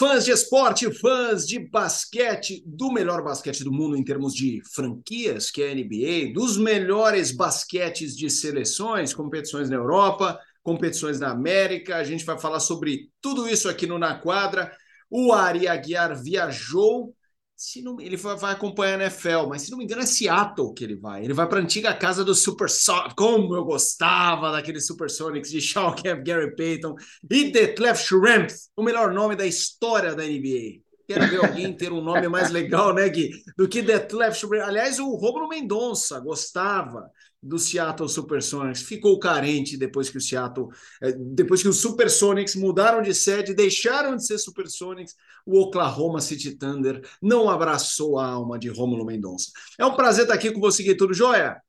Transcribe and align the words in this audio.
fãs 0.00 0.24
de 0.24 0.30
esporte, 0.30 0.90
fãs 0.94 1.46
de 1.46 1.58
basquete, 1.58 2.62
do 2.64 2.90
melhor 2.90 3.22
basquete 3.22 3.62
do 3.62 3.70
mundo 3.70 3.98
em 3.98 4.02
termos 4.02 4.32
de 4.32 4.62
franquias, 4.72 5.50
que 5.50 5.62
é 5.62 5.70
a 5.70 5.74
NBA, 5.74 6.32
dos 6.32 6.56
melhores 6.56 7.30
basquetes 7.32 8.16
de 8.16 8.30
seleções, 8.30 9.12
competições 9.12 9.68
na 9.68 9.76
Europa, 9.76 10.40
competições 10.62 11.20
na 11.20 11.30
América. 11.30 11.98
A 11.98 12.04
gente 12.04 12.24
vai 12.24 12.38
falar 12.38 12.60
sobre 12.60 13.10
tudo 13.20 13.46
isso 13.46 13.68
aqui 13.68 13.86
no 13.86 13.98
Na 13.98 14.14
Quadra. 14.14 14.74
O 15.10 15.34
Ari 15.34 15.68
Aguiar 15.68 16.18
viajou 16.18 17.14
se 17.60 17.82
não, 17.82 18.00
ele 18.00 18.16
vai 18.16 18.54
acompanhar 18.54 18.98
a 18.98 19.04
NFL, 19.04 19.46
mas 19.46 19.60
se 19.60 19.70
não 19.70 19.76
me 19.76 19.84
engano 19.84 20.00
é 20.00 20.06
Seattle 20.06 20.72
que 20.72 20.82
ele 20.82 20.96
vai. 20.96 21.22
Ele 21.22 21.34
vai 21.34 21.46
para 21.46 21.60
a 21.60 21.62
antiga 21.62 21.92
casa 21.92 22.24
do 22.24 22.34
Super 22.34 22.70
Sonics. 22.70 23.12
Como 23.14 23.54
eu 23.54 23.62
gostava 23.66 24.50
daqueles 24.50 24.86
Super 24.86 25.10
Sonics 25.10 25.50
de 25.50 25.60
Shawn 25.60 25.94
Kemp, 25.94 26.24
Gary 26.24 26.56
Payton 26.56 26.94
e 27.30 27.50
Detlef 27.50 28.02
Schrempf, 28.02 28.54
o 28.74 28.82
melhor 28.82 29.12
nome 29.12 29.36
da 29.36 29.44
história 29.44 30.14
da 30.14 30.24
NBA. 30.24 30.80
Quero 31.10 31.26
ver 31.26 31.44
alguém 31.44 31.72
ter 31.72 31.92
um 31.92 32.00
nome 32.00 32.28
mais 32.28 32.50
legal, 32.50 32.94
né, 32.94 33.08
Gui, 33.08 33.32
do 33.58 33.68
que 33.68 33.82
Detlef 33.82 34.38
Schrempf. 34.38 34.64
Aliás, 34.64 35.00
o 35.00 35.16
Romulo 35.16 35.48
Mendonça 35.48 36.20
gostava 36.20 37.10
do 37.42 37.58
Seattle 37.58 38.08
Supersonics 38.08 38.82
ficou 38.82 39.18
carente 39.18 39.76
depois 39.76 40.08
que 40.08 40.18
o 40.18 40.20
Seattle, 40.20 40.68
é, 41.02 41.10
depois 41.10 41.62
que 41.62 41.68
os 41.68 41.78
Supersonics 41.78 42.54
mudaram 42.54 43.02
de 43.02 43.12
sede, 43.12 43.54
deixaram 43.54 44.14
de 44.14 44.24
ser 44.24 44.38
Supersonics, 44.38 45.16
o 45.44 45.58
Oklahoma 45.58 46.20
City 46.20 46.56
Thunder 46.56 47.02
não 47.20 47.50
abraçou 47.50 48.16
a 48.16 48.28
alma 48.28 48.56
de 48.56 48.68
Rômulo 48.68 49.04
Mendonça. 49.04 49.50
É 49.80 49.84
um 49.84 49.96
prazer 49.96 50.26
estar 50.26 50.34
aqui 50.34 50.52
com 50.52 50.60
você, 50.60 50.84
Gui. 50.84 50.94
Tudo 50.94 51.12
jóia? 51.12 51.60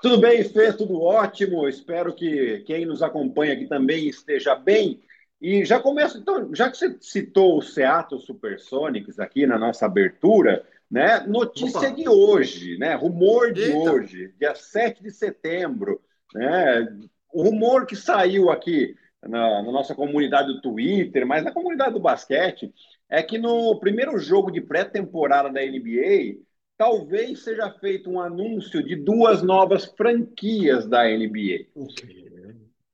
Tudo 0.00 0.18
bem, 0.18 0.42
Fê, 0.44 0.72
tudo 0.72 1.02
ótimo. 1.02 1.68
Espero 1.68 2.14
que 2.14 2.64
quem 2.66 2.86
nos 2.86 3.02
acompanha 3.02 3.52
aqui 3.52 3.66
também 3.66 4.08
esteja 4.08 4.54
bem. 4.54 4.98
E 5.40 5.64
já 5.64 5.78
começo, 5.78 6.18
então, 6.18 6.52
já 6.54 6.70
que 6.70 6.76
você 6.76 6.96
citou 7.00 7.58
o 7.58 7.62
Seattle 7.62 8.20
Supersonics 8.20 9.20
aqui 9.20 9.46
na 9.46 9.56
nossa 9.58 9.86
abertura, 9.86 10.66
né? 10.90 11.20
Notícia 11.20 11.88
Opa. 11.88 11.92
de 11.92 12.08
hoje, 12.08 12.76
né? 12.78 12.94
rumor 12.94 13.52
de 13.52 13.62
Eita. 13.62 13.76
hoje, 13.76 14.34
dia 14.38 14.54
7 14.54 15.02
de 15.02 15.10
setembro. 15.12 16.00
Né? 16.34 16.88
O 17.32 17.42
rumor 17.42 17.86
que 17.86 17.94
saiu 17.94 18.50
aqui 18.50 18.96
na, 19.22 19.62
na, 19.62 19.70
nossa 19.70 19.94
comunidade 19.94 20.48
do 20.48 20.60
Twitter, 20.60 21.26
mas 21.26 21.44
na 21.44 21.52
comunidade 21.52 21.92
do 21.92 22.00
basquete, 22.00 22.72
é 23.08 23.22
que 23.22 23.38
no 23.38 23.78
primeiro 23.78 24.18
jogo 24.18 24.50
de 24.50 24.60
pré-temporada 24.60 25.50
da 25.50 25.60
NBA, 25.60 26.38
talvez 26.76 27.42
seja 27.42 27.70
feito 27.70 28.10
um 28.10 28.20
anúncio 28.20 28.82
de 28.82 28.96
duas 28.96 29.42
novas 29.42 29.84
franquias 29.84 30.86
da 30.86 31.04
NBA. 31.04 31.66
Okay. 31.74 32.28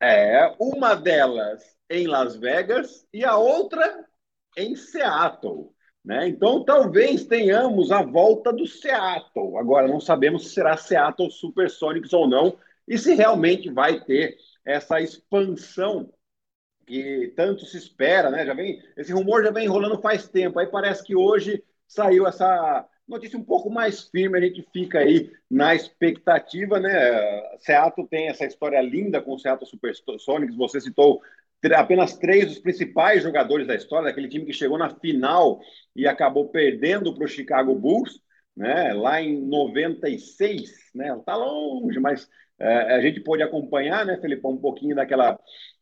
É, 0.07 0.55
uma 0.59 0.95
delas 0.95 1.65
em 1.89 2.07
Las 2.07 2.37
Vegas 2.37 3.09
e 3.11 3.25
a 3.25 3.39
outra 3.39 4.05
em 4.55 4.77
Seattle. 4.77 5.71
Né? 6.05 6.29
Então, 6.29 6.63
talvez 6.63 7.25
tenhamos 7.25 7.91
a 7.91 8.03
volta 8.03 8.53
do 8.53 8.67
Seattle. 8.67 9.57
Agora, 9.57 9.89
não 9.89 9.99
sabemos 9.99 10.47
se 10.47 10.55
será 10.55 10.77
Seattle 10.77 11.31
Supersonics 11.31 12.13
ou 12.13 12.29
não, 12.29 12.59
e 12.87 12.99
se 12.99 13.15
realmente 13.15 13.71
vai 13.71 13.99
ter 14.05 14.37
essa 14.63 15.01
expansão 15.01 16.13
que 16.87 17.33
tanto 17.35 17.65
se 17.65 17.79
espera, 17.79 18.29
né? 18.29 18.45
Já 18.45 18.53
vem, 18.53 18.83
esse 18.99 19.11
rumor 19.11 19.43
já 19.43 19.51
vem 19.51 19.65
enrolando 19.65 20.03
faz 20.03 20.29
tempo. 20.29 20.59
Aí 20.59 20.67
parece 20.67 21.03
que 21.03 21.17
hoje 21.17 21.65
saiu 21.89 22.27
essa 22.27 22.87
notícia 23.07 23.39
um 23.39 23.45
pouco 23.45 23.71
mais 23.71 24.09
firme, 24.09 24.39
a 24.39 24.41
gente 24.41 24.67
fica 24.73 24.99
aí 24.99 25.31
na 25.51 25.75
expectativa, 25.75 26.81
né? 26.81 26.91
Seattle 27.59 28.09
tem 28.09 28.29
essa 28.29 28.45
história 28.45 28.81
linda 28.81 29.21
com 29.21 29.35
o 29.35 29.39
Seattle 29.39 29.69
Supersonics, 29.69 30.57
você 30.57 30.81
citou 30.81 31.21
apenas 31.73 32.17
três 32.19 32.47
dos 32.47 32.59
principais 32.59 33.23
jogadores 33.23 33.67
da 33.67 33.75
história, 33.75 34.07
daquele 34.07 34.29
time 34.29 34.45
que 34.45 34.53
chegou 34.53 34.77
na 34.77 34.91
final 34.91 35.61
e 35.97 36.07
acabou 36.07 36.49
perdendo 36.49 37.15
para 37.15 37.25
o 37.25 37.29
Chicago 37.29 37.75
Bulls, 37.75 38.21
né, 38.57 38.93
lá 38.93 39.21
em 39.21 39.41
96, 39.41 40.71
né, 40.95 41.19
tá 41.25 41.35
longe, 41.35 41.99
mas 41.99 42.29
é, 42.59 42.95
a 42.95 43.01
gente 43.01 43.21
pôde 43.21 43.43
acompanhar, 43.43 44.05
né, 44.05 44.19
Felipão, 44.21 44.53
um 44.53 44.61
pouquinho 44.61 44.95
daquela, 44.95 45.39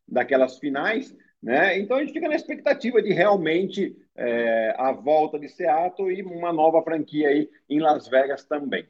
daquelas 0.07 0.59
finais, 0.59 1.15
né, 1.43 1.79
então 1.79 1.97
a 1.97 2.01
gente 2.01 2.13
fica 2.13 2.29
na 2.29 2.37
expectativa 2.37 3.03
de 3.03 3.13
realmente 3.13 3.97
é, 4.15 4.75
a 4.79 4.93
volta 4.93 5.39
de 5.39 5.49
Seattle 5.49 6.13
e 6.13 6.23
uma 6.23 6.53
nova 6.53 6.83
franquia 6.83 7.29
aí 7.29 7.51
em 7.69 7.81
Las 7.81 8.09
Vegas 8.09 8.45
também. 8.45 8.87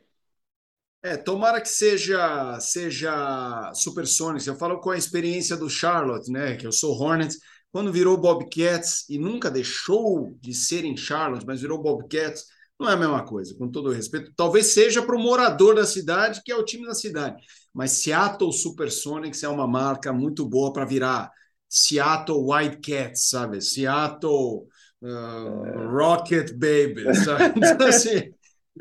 É, 1.04 1.16
tomara 1.16 1.60
que 1.60 1.68
seja 1.68 2.60
seja 2.60 3.72
Supersonics. 3.74 4.46
Eu 4.46 4.54
falo 4.56 4.80
com 4.80 4.90
a 4.90 4.96
experiência 4.96 5.56
do 5.56 5.68
Charlotte, 5.68 6.30
né? 6.30 6.56
Que 6.56 6.66
eu 6.66 6.70
sou 6.70 6.96
Hornets. 6.96 7.38
Quando 7.72 7.92
virou 7.92 8.16
Bobcats 8.16 9.08
e 9.08 9.18
nunca 9.18 9.50
deixou 9.50 10.36
de 10.40 10.54
ser 10.54 10.84
em 10.84 10.96
Charlotte, 10.96 11.46
mas 11.46 11.60
virou 11.60 11.82
Bobcats, 11.82 12.44
não 12.78 12.88
é 12.88 12.92
a 12.92 12.96
mesma 12.96 13.24
coisa, 13.24 13.54
com 13.56 13.68
todo 13.68 13.90
respeito. 13.90 14.32
Talvez 14.36 14.66
seja 14.66 15.02
para 15.02 15.16
o 15.16 15.18
morador 15.18 15.74
da 15.74 15.86
cidade, 15.86 16.42
que 16.44 16.52
é 16.52 16.56
o 16.56 16.64
time 16.64 16.86
da 16.86 16.94
cidade. 16.94 17.42
Mas 17.72 17.92
Seattle 17.92 18.52
Supersonics 18.52 19.42
é 19.42 19.48
uma 19.48 19.66
marca 19.66 20.12
muito 20.12 20.46
boa 20.46 20.72
para 20.72 20.84
virar 20.84 21.30
Seattle 21.74 22.44
Whitecats, 22.46 23.30
sabe? 23.30 23.62
Seattle 23.62 24.66
uh, 25.00 25.88
Rocket 25.88 26.52
Baby, 26.52 27.14
sabe? 27.16 27.54
Então, 27.64 27.86
assim, 27.86 28.30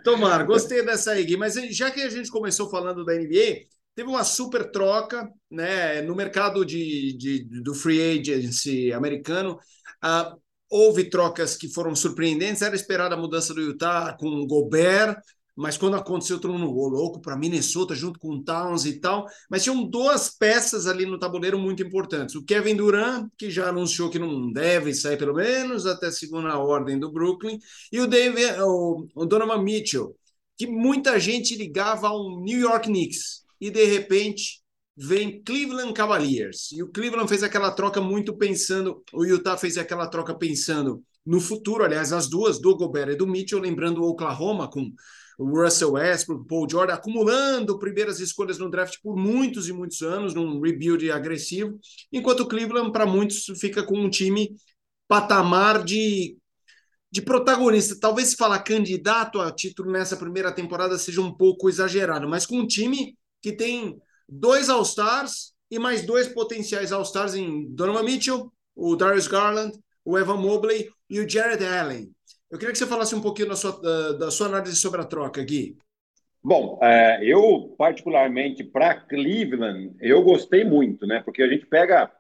Tomara, 0.04 0.44
gostei 0.44 0.84
dessa 0.84 1.12
aí, 1.12 1.24
Gui. 1.24 1.38
Mas 1.38 1.54
já 1.74 1.90
que 1.90 2.02
a 2.02 2.10
gente 2.10 2.30
começou 2.30 2.70
falando 2.70 3.06
da 3.06 3.16
NBA, 3.16 3.62
teve 3.96 4.10
uma 4.10 4.26
super 4.26 4.70
troca 4.70 5.30
né, 5.50 6.02
no 6.02 6.14
mercado 6.14 6.66
de, 6.66 7.16
de 7.18 7.62
do 7.62 7.74
free 7.74 8.20
agency 8.20 8.92
americano. 8.92 9.58
Uh, 10.04 10.38
houve 10.70 11.10
trocas 11.10 11.56
que 11.56 11.70
foram 11.70 11.96
surpreendentes. 11.96 12.62
Era 12.62 12.76
esperada 12.76 13.16
a 13.16 13.18
mudança 13.18 13.54
do 13.54 13.62
Utah 13.62 14.18
com 14.20 14.28
o 14.28 14.46
Gobert, 14.46 15.18
mas 15.56 15.78
quando 15.78 15.96
aconteceu, 15.96 16.40
todo 16.40 16.54
mundo 16.54 16.74
oh, 16.74 16.88
louco 16.88 17.20
para 17.20 17.38
Minnesota 17.38 17.94
junto 17.94 18.20
com 18.20 18.30
o 18.30 18.44
Towns 18.44 18.86
e 18.86 19.00
tal. 19.00 19.26
Mas 19.50 19.64
tinham 19.64 19.84
duas 19.84 20.30
peças 20.30 20.88
ali 20.88 21.06
no 21.06 21.20
tabuleiro 21.20 21.60
muito 21.60 21.84
importantes. 21.84 22.36
O 22.36 22.44
Kevin 22.44 22.76
Durant, 22.76 23.30
que 23.38 23.52
já 23.52 23.70
anunciou 23.70 24.10
que 24.10 24.20
não 24.20 24.52
deve 24.52 24.94
sair 24.94 25.18
pelo 25.18 25.34
menos 25.34 25.86
até 25.86 26.10
segunda 26.10 26.58
ordem 26.58 26.98
do 26.98 27.12
Brooklyn, 27.12 27.60
e 27.92 28.00
o, 28.00 28.08
David, 28.08 28.62
o, 28.62 29.08
o 29.14 29.26
Donovan 29.26 29.62
Mitchell, 29.62 30.16
que 30.58 30.68
muita 30.68 31.20
gente 31.20 31.56
ligava 31.56 32.08
ao 32.08 32.42
New 32.42 32.60
York 32.60 32.88
Knicks. 32.88 33.42
E 33.60 33.70
de 33.70 33.86
repente 33.86 34.62
vem 34.96 35.42
Cleveland 35.44 35.94
Cavaliers. 35.94 36.72
E 36.72 36.82
o 36.82 36.88
Cleveland 36.88 37.28
fez 37.28 37.44
aquela 37.44 37.72
troca 37.72 38.00
muito 38.00 38.38
pensando, 38.38 39.04
o 39.14 39.26
Utah 39.26 39.58
fez 39.58 39.78
aquela 39.78 40.08
troca 40.08 40.34
pensando 40.34 41.04
no 41.26 41.40
futuro, 41.40 41.84
aliás, 41.84 42.12
as 42.12 42.28
duas, 42.28 42.60
do 42.60 42.76
Gobert 42.76 43.10
e 43.10 43.16
do 43.16 43.28
Mitchell, 43.28 43.60
lembrando 43.60 44.02
o 44.02 44.10
Oklahoma 44.10 44.68
com 44.70 44.92
Russell 45.44 45.94
Westbrook, 45.94 46.48
Paul 46.48 46.68
Jordan, 46.70 46.94
acumulando 46.94 47.80
primeiras 47.80 48.20
escolhas 48.20 48.58
no 48.58 48.70
draft 48.70 48.98
por 49.02 49.16
muitos 49.16 49.68
e 49.68 49.74
muitos 49.74 50.02
anos, 50.02 50.34
num 50.34 50.60
rebuild 50.62 51.10
agressivo, 51.12 51.80
enquanto 52.12 52.42
o 52.42 52.48
Cleveland, 52.48 52.92
para 52.92 53.06
muitos, 53.06 53.46
fica 53.60 53.84
com 53.84 53.98
um 53.98 54.10
time 54.10 54.56
patamar 55.08 55.84
de, 55.84 56.38
de 57.12 57.22
protagonista. 57.22 57.98
Talvez 58.00 58.30
se 58.30 58.36
falar 58.36 58.60
candidato 58.60 59.40
a 59.40 59.52
título 59.52 59.92
nessa 59.92 60.16
primeira 60.16 60.52
temporada 60.52 60.98
seja 60.98 61.22
um 61.22 61.34
pouco 61.34 61.70
exagerado, 61.70 62.28
mas 62.30 62.46
com 62.46 62.60
um 62.60 62.68
time 62.68 63.18
que 63.42 63.52
tem 63.52 63.98
dois 64.28 64.70
All-Stars 64.70 65.54
e 65.70 65.80
mais 65.80 66.06
dois 66.06 66.28
potenciais 66.28 66.92
All-Stars 66.92 67.36
em 67.36 67.68
Donovan 67.70 68.04
Mitchell, 68.04 68.52
o 68.76 68.96
Darius 68.96 69.28
Garland, 69.28 69.78
o 70.04 70.18
Evan 70.18 70.38
Mobley 70.38 70.90
e 71.10 71.20
o 71.20 71.30
Jared 71.30 71.64
Allen. 71.66 72.12
Eu 72.52 72.58
queria 72.58 72.74
que 72.74 72.78
você 72.78 72.86
falasse 72.86 73.16
um 73.16 73.22
pouquinho 73.22 73.48
da 73.48 73.56
sua, 73.56 73.82
da, 73.82 74.12
da 74.14 74.32
sua 74.32 74.48
análise 74.48 74.76
sobre 74.76 75.00
a 75.00 75.06
troca, 75.06 75.42
Gui. 75.42 75.78
Bom, 76.44 76.78
é, 76.84 77.24
eu 77.24 77.74
particularmente 77.78 78.62
para 78.62 78.94
Cleveland, 78.94 79.96
eu 80.02 80.22
gostei 80.22 80.66
muito, 80.66 81.08
né? 81.08 81.22
Porque 81.24 81.42
a 81.42 81.48
gente 81.48 81.66
pega 81.66 82.12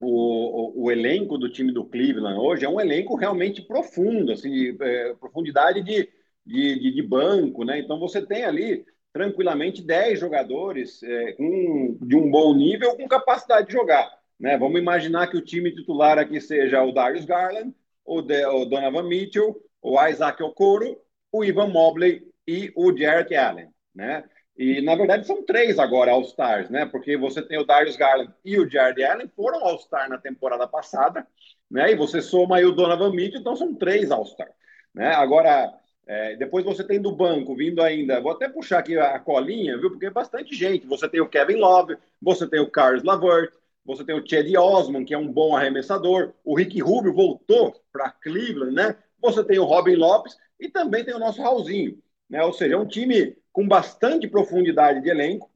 o, 0.00 0.80
o, 0.80 0.84
o, 0.84 0.90
elenco 0.90 1.38
do 1.38 1.48
time 1.48 1.70
do 1.70 1.84
Cleveland 1.84 2.40
hoje, 2.40 2.64
é 2.64 2.68
um 2.68 2.80
elenco 2.80 3.14
realmente 3.14 3.62
profundo, 3.62 4.32
assim, 4.32 4.50
de, 4.50 4.76
é, 4.80 5.14
profundidade 5.14 5.80
de, 5.82 6.08
de, 6.44 6.92
de, 6.92 7.02
banco, 7.02 7.62
né? 7.62 7.78
Então 7.78 8.00
você 8.00 8.20
tem 8.20 8.44
ali 8.44 8.84
tranquilamente 9.12 9.80
10 9.80 10.18
jogadores 10.18 11.02
é, 11.04 11.32
com, 11.34 11.98
de 12.00 12.16
um 12.16 12.28
bom 12.28 12.52
nível 12.52 12.96
com 12.96 13.06
capacidade 13.06 13.68
de 13.68 13.74
jogar. 13.74 14.10
Né? 14.40 14.58
Vamos 14.58 14.80
imaginar 14.80 15.28
que 15.28 15.36
o 15.36 15.44
time 15.44 15.70
titular 15.70 16.18
aqui 16.18 16.40
seja 16.40 16.82
o 16.82 16.90
Darius 16.90 17.24
Garland, 17.24 17.72
o, 18.04 18.22
de, 18.22 18.44
o 18.46 18.64
Donovan 18.64 19.04
Mitchell, 19.04 19.56
o 19.80 20.06
Isaac 20.06 20.42
Okoro, 20.42 21.00
o 21.30 21.44
Ivan 21.44 21.68
Mobley 21.68 22.22
e 22.46 22.72
o 22.76 22.96
Jarrett 22.96 23.34
Allen, 23.34 23.68
né? 23.94 24.24
E, 24.56 24.82
na 24.82 24.94
verdade, 24.94 25.26
são 25.26 25.42
três 25.44 25.78
agora 25.78 26.12
All-Stars, 26.12 26.68
né? 26.68 26.84
Porque 26.84 27.16
você 27.16 27.40
tem 27.40 27.58
o 27.58 27.64
Darius 27.64 27.96
Garland 27.96 28.32
e 28.44 28.58
o 28.58 28.68
Jared 28.68 29.02
Allen, 29.02 29.28
foram 29.34 29.64
All-Star 29.64 30.08
na 30.08 30.18
temporada 30.18 30.68
passada, 30.68 31.26
né? 31.70 31.90
E 31.90 31.96
você 31.96 32.20
soma 32.20 32.56
aí 32.56 32.64
o 32.64 32.72
Donovan 32.72 33.12
Mitchell, 33.12 33.40
então 33.40 33.56
são 33.56 33.74
três 33.74 34.10
All-Star, 34.10 34.50
né? 34.94 35.14
Agora, 35.14 35.72
é, 36.06 36.36
depois 36.36 36.64
você 36.64 36.84
tem 36.84 37.00
do 37.00 37.16
banco 37.16 37.54
vindo 37.56 37.82
ainda, 37.82 38.20
vou 38.20 38.32
até 38.32 38.48
puxar 38.48 38.80
aqui 38.80 38.98
a 38.98 39.18
colinha, 39.18 39.78
viu? 39.78 39.90
Porque 39.90 40.06
é 40.06 40.10
bastante 40.10 40.54
gente. 40.54 40.86
Você 40.86 41.08
tem 41.08 41.20
o 41.20 41.28
Kevin 41.28 41.56
Love, 41.56 41.96
você 42.20 42.46
tem 42.46 42.60
o 42.60 42.70
Carlos 42.70 43.02
Lavert, 43.04 43.52
Você 43.84 44.04
tem 44.04 44.14
o 44.14 44.26
Chad 44.26 44.46
Osman, 44.56 45.04
que 45.04 45.14
é 45.14 45.18
um 45.18 45.32
bom 45.32 45.56
arremessador. 45.56 46.32
O 46.44 46.56
Rick 46.56 46.80
Rubio 46.80 47.12
voltou 47.12 47.74
para 47.92 48.10
Cleveland, 48.10 48.74
né? 48.74 48.96
Você 49.20 49.44
tem 49.44 49.58
o 49.58 49.64
Robin 49.64 49.96
Lopes 49.96 50.36
e 50.58 50.68
também 50.68 51.04
tem 51.04 51.14
o 51.14 51.18
nosso 51.18 51.42
Raulzinho, 51.42 52.00
né? 52.28 52.44
Ou 52.44 52.52
seja, 52.52 52.74
é 52.74 52.78
um 52.78 52.86
time 52.86 53.36
com 53.52 53.66
bastante 53.66 54.28
profundidade 54.28 55.00
de 55.02 55.08
elenco, 55.08 55.50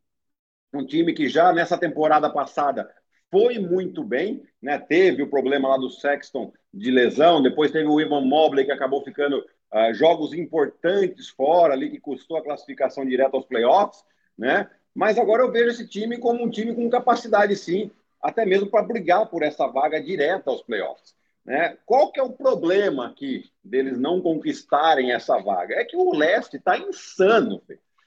um 0.74 0.84
time 0.84 1.14
que 1.14 1.28
já 1.28 1.52
nessa 1.52 1.78
temporada 1.78 2.28
passada 2.28 2.92
foi 3.30 3.58
muito 3.58 4.04
bem, 4.04 4.42
né? 4.60 4.78
Teve 4.78 5.22
o 5.22 5.30
problema 5.30 5.68
lá 5.68 5.76
do 5.76 5.90
Sexton 5.90 6.52
de 6.72 6.90
lesão, 6.90 7.42
depois 7.42 7.70
teve 7.70 7.88
o 7.88 8.00
Ivan 8.00 8.22
Mobley 8.22 8.64
que 8.64 8.72
acabou 8.72 9.02
ficando 9.02 9.38
uh, 9.38 9.94
jogos 9.94 10.32
importantes 10.32 11.28
fora 11.28 11.72
ali 11.72 11.90
que 11.90 12.00
custou 12.00 12.36
a 12.36 12.42
classificação 12.42 13.04
direta 13.04 13.36
aos 13.36 13.46
playoffs, 13.46 14.04
né? 14.36 14.68
Mas 14.94 15.18
agora 15.18 15.42
eu 15.42 15.52
vejo 15.52 15.70
esse 15.70 15.86
time 15.88 16.18
como 16.18 16.44
um 16.44 16.50
time 16.50 16.74
com 16.74 16.88
capacidade, 16.88 17.54
sim, 17.56 17.90
até 18.26 18.44
mesmo 18.44 18.68
para 18.68 18.82
brigar 18.82 19.26
por 19.26 19.44
essa 19.44 19.68
vaga 19.68 20.02
direta 20.02 20.50
aos 20.50 20.60
playoffs. 20.62 21.14
Né? 21.44 21.78
Qual 21.86 22.10
que 22.10 22.18
é 22.18 22.22
o 22.24 22.32
problema 22.32 23.06
aqui 23.06 23.44
deles 23.62 23.96
não 23.96 24.20
conquistarem 24.20 25.12
essa 25.12 25.38
vaga? 25.38 25.76
É 25.76 25.84
que 25.84 25.96
o 25.96 26.12
leste 26.12 26.56
está 26.56 26.76
insano, 26.76 27.62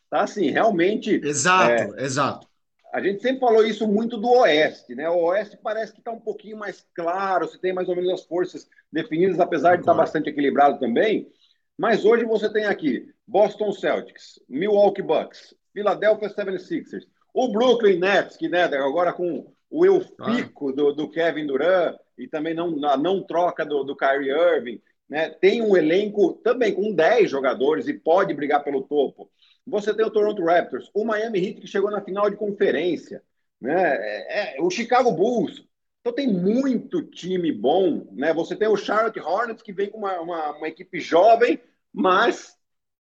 tá 0.09 0.23
assim, 0.23 0.49
realmente. 0.49 1.21
Exato, 1.23 1.95
é, 1.95 2.03
exato. 2.03 2.49
A 2.93 2.99
gente 2.99 3.21
sempre 3.21 3.39
falou 3.39 3.65
isso 3.65 3.87
muito 3.87 4.17
do 4.17 4.29
Oeste, 4.29 4.93
né? 4.93 5.09
O 5.09 5.23
Oeste 5.27 5.57
parece 5.63 5.93
que 5.93 5.99
está 5.99 6.11
um 6.11 6.19
pouquinho 6.19 6.57
mais 6.57 6.85
claro, 6.93 7.47
se 7.47 7.57
tem 7.57 7.71
mais 7.71 7.87
ou 7.87 7.95
menos 7.95 8.11
as 8.11 8.25
forças 8.25 8.67
definidas, 8.91 9.39
apesar 9.39 9.75
de 9.75 9.83
estar 9.83 9.93
tá 9.93 9.97
bastante 9.97 10.29
equilibrado 10.29 10.79
também. 10.79 11.31
Mas 11.77 12.03
hoje 12.03 12.25
você 12.25 12.51
tem 12.51 12.65
aqui 12.65 13.07
Boston 13.25 13.71
Celtics, 13.71 14.37
Milwaukee 14.49 15.01
Bucks, 15.01 15.55
Philadelphia 15.71 16.29
76ers, 16.29 17.07
o 17.33 17.47
Brooklyn 17.53 17.99
Nets, 17.99 18.35
que 18.35 18.49
né, 18.49 18.63
agora 18.63 19.13
com 19.13 19.49
o 19.69 19.85
eu 19.85 20.01
fico 20.01 20.71
do, 20.71 20.93
do, 20.93 21.09
Kevin 21.09 21.45
Durant 21.45 21.95
e 22.17 22.27
também 22.27 22.53
não, 22.53 22.83
a 22.85 22.97
não 22.97 23.21
troca 23.23 23.65
do, 23.65 23.83
do 23.83 23.95
Kyrie 23.95 24.31
Irving, 24.31 24.81
né, 25.07 25.29
tem 25.29 25.61
um 25.61 25.75
elenco 25.75 26.33
também 26.43 26.73
com 26.73 26.93
10 26.93 27.29
jogadores 27.29 27.87
e 27.87 27.93
pode 27.93 28.33
brigar 28.33 28.63
pelo 28.63 28.83
topo. 28.83 29.29
Você 29.65 29.93
tem 29.93 30.05
o 30.05 30.11
Toronto 30.11 30.43
Raptors, 30.43 30.89
o 30.93 31.05
Miami 31.05 31.39
Heat 31.39 31.61
que 31.61 31.67
chegou 31.67 31.91
na 31.91 32.01
final 32.01 32.29
de 32.29 32.35
conferência, 32.35 33.21
né, 33.61 33.95
é, 33.95 34.57
é, 34.57 34.61
o 34.61 34.69
Chicago 34.69 35.11
Bulls. 35.11 35.63
Então 36.01 36.13
tem 36.13 36.27
muito 36.27 37.03
time 37.03 37.51
bom, 37.51 38.07
né? 38.13 38.33
Você 38.33 38.55
tem 38.55 38.69
o 38.69 38.77
Charlotte 38.77 39.19
Hornets 39.19 39.61
que 39.61 39.73
vem 39.73 39.89
com 39.89 39.97
uma, 39.97 40.19
uma, 40.21 40.57
uma 40.57 40.67
equipe 40.67 40.99
jovem, 40.99 41.59
mas 41.93 42.57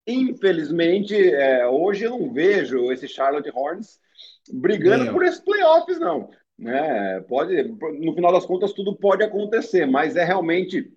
infelizmente 0.07 1.15
é, 1.15 1.67
hoje 1.67 2.05
eu 2.05 2.11
não 2.11 2.33
vejo 2.33 2.91
esse 2.91 3.07
Charlotte 3.07 3.51
Hornets 3.53 3.99
brigando 4.51 5.11
por 5.11 5.23
esses 5.23 5.39
playoffs, 5.39 5.99
não. 5.99 6.31
Né? 6.59 7.21
Pode, 7.21 7.63
no 7.63 8.13
final 8.13 8.33
das 8.33 8.45
contas, 8.45 8.73
tudo 8.73 8.93
pode 8.93 9.23
acontecer, 9.23 9.85
mas 9.85 10.17
é 10.17 10.25
realmente 10.25 10.91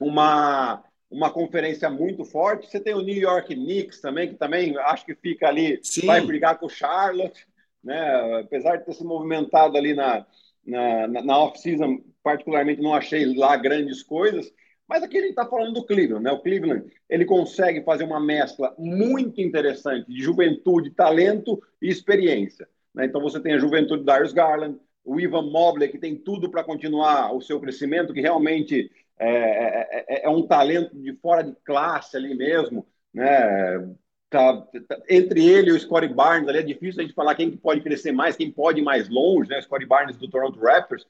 uma, 0.00 0.82
uma 1.10 1.30
conferência 1.30 1.90
muito 1.90 2.24
forte. 2.24 2.66
Você 2.66 2.80
tem 2.80 2.94
o 2.94 3.02
New 3.02 3.14
York 3.14 3.54
Knicks 3.54 4.00
também, 4.00 4.30
que 4.30 4.36
também 4.36 4.74
acho 4.78 5.04
que 5.04 5.14
fica 5.14 5.48
ali, 5.48 5.78
Sim. 5.82 6.06
vai 6.06 6.22
brigar 6.22 6.58
com 6.58 6.64
o 6.64 6.70
Charlotte, 6.70 7.46
né? 7.84 8.40
apesar 8.40 8.76
de 8.76 8.86
ter 8.86 8.94
se 8.94 9.04
movimentado 9.04 9.76
ali 9.76 9.92
na, 9.92 10.24
na, 10.64 11.06
na 11.08 11.38
off-season, 11.40 12.00
particularmente 12.22 12.80
não 12.80 12.94
achei 12.94 13.36
lá 13.36 13.54
grandes 13.54 14.02
coisas. 14.02 14.50
Mas 14.88 15.02
aqui 15.02 15.18
a 15.18 15.20
gente 15.20 15.30
está 15.30 15.44
falando 15.44 15.74
do 15.74 15.84
Cleveland, 15.84 16.24
né? 16.24 16.30
O 16.30 16.40
Cleveland 16.40 16.90
ele 17.10 17.24
consegue 17.24 17.82
fazer 17.82 18.04
uma 18.04 18.20
mescla 18.20 18.72
muito 18.78 19.40
interessante 19.40 20.08
de 20.10 20.22
juventude, 20.22 20.90
talento 20.90 21.60
e 21.82 21.88
experiência. 21.88 22.68
Né? 22.94 23.04
Então 23.04 23.20
você 23.20 23.38
tem 23.40 23.54
a 23.54 23.58
juventude 23.58 24.04
da 24.04 24.14
Darius 24.14 24.32
Garland, 24.32 24.78
o 25.06 25.20
Ivan 25.20 25.50
Mobley, 25.50 25.88
que 25.88 25.98
tem 25.98 26.16
tudo 26.16 26.50
para 26.50 26.64
continuar 26.64 27.32
o 27.32 27.40
seu 27.40 27.60
crescimento, 27.60 28.12
que 28.12 28.20
realmente 28.20 28.90
é, 29.18 29.28
é, 29.28 30.04
é, 30.08 30.26
é, 30.26 30.28
um 30.28 30.46
talento 30.46 30.94
de 30.96 31.14
fora 31.14 31.42
de 31.42 31.54
classe 31.64 32.16
ali 32.16 32.34
mesmo, 32.34 32.86
né? 33.14 33.94
Tá, 34.28 34.60
tá, 34.88 35.00
entre 35.08 35.46
ele 35.46 35.70
e 35.70 35.72
o 35.72 35.78
Scottie 35.78 36.12
Barnes, 36.12 36.48
ali 36.48 36.58
é 36.58 36.62
difícil 36.62 37.00
a 37.00 37.04
gente 37.04 37.14
falar 37.14 37.36
quem 37.36 37.56
pode 37.56 37.80
crescer 37.80 38.10
mais, 38.10 38.36
quem 38.36 38.50
pode 38.50 38.80
ir 38.80 38.84
mais 38.84 39.08
longe, 39.08 39.48
né? 39.48 39.62
Scottie 39.62 39.86
Barnes 39.86 40.16
do 40.16 40.28
Toronto 40.28 40.58
Raptors. 40.58 41.06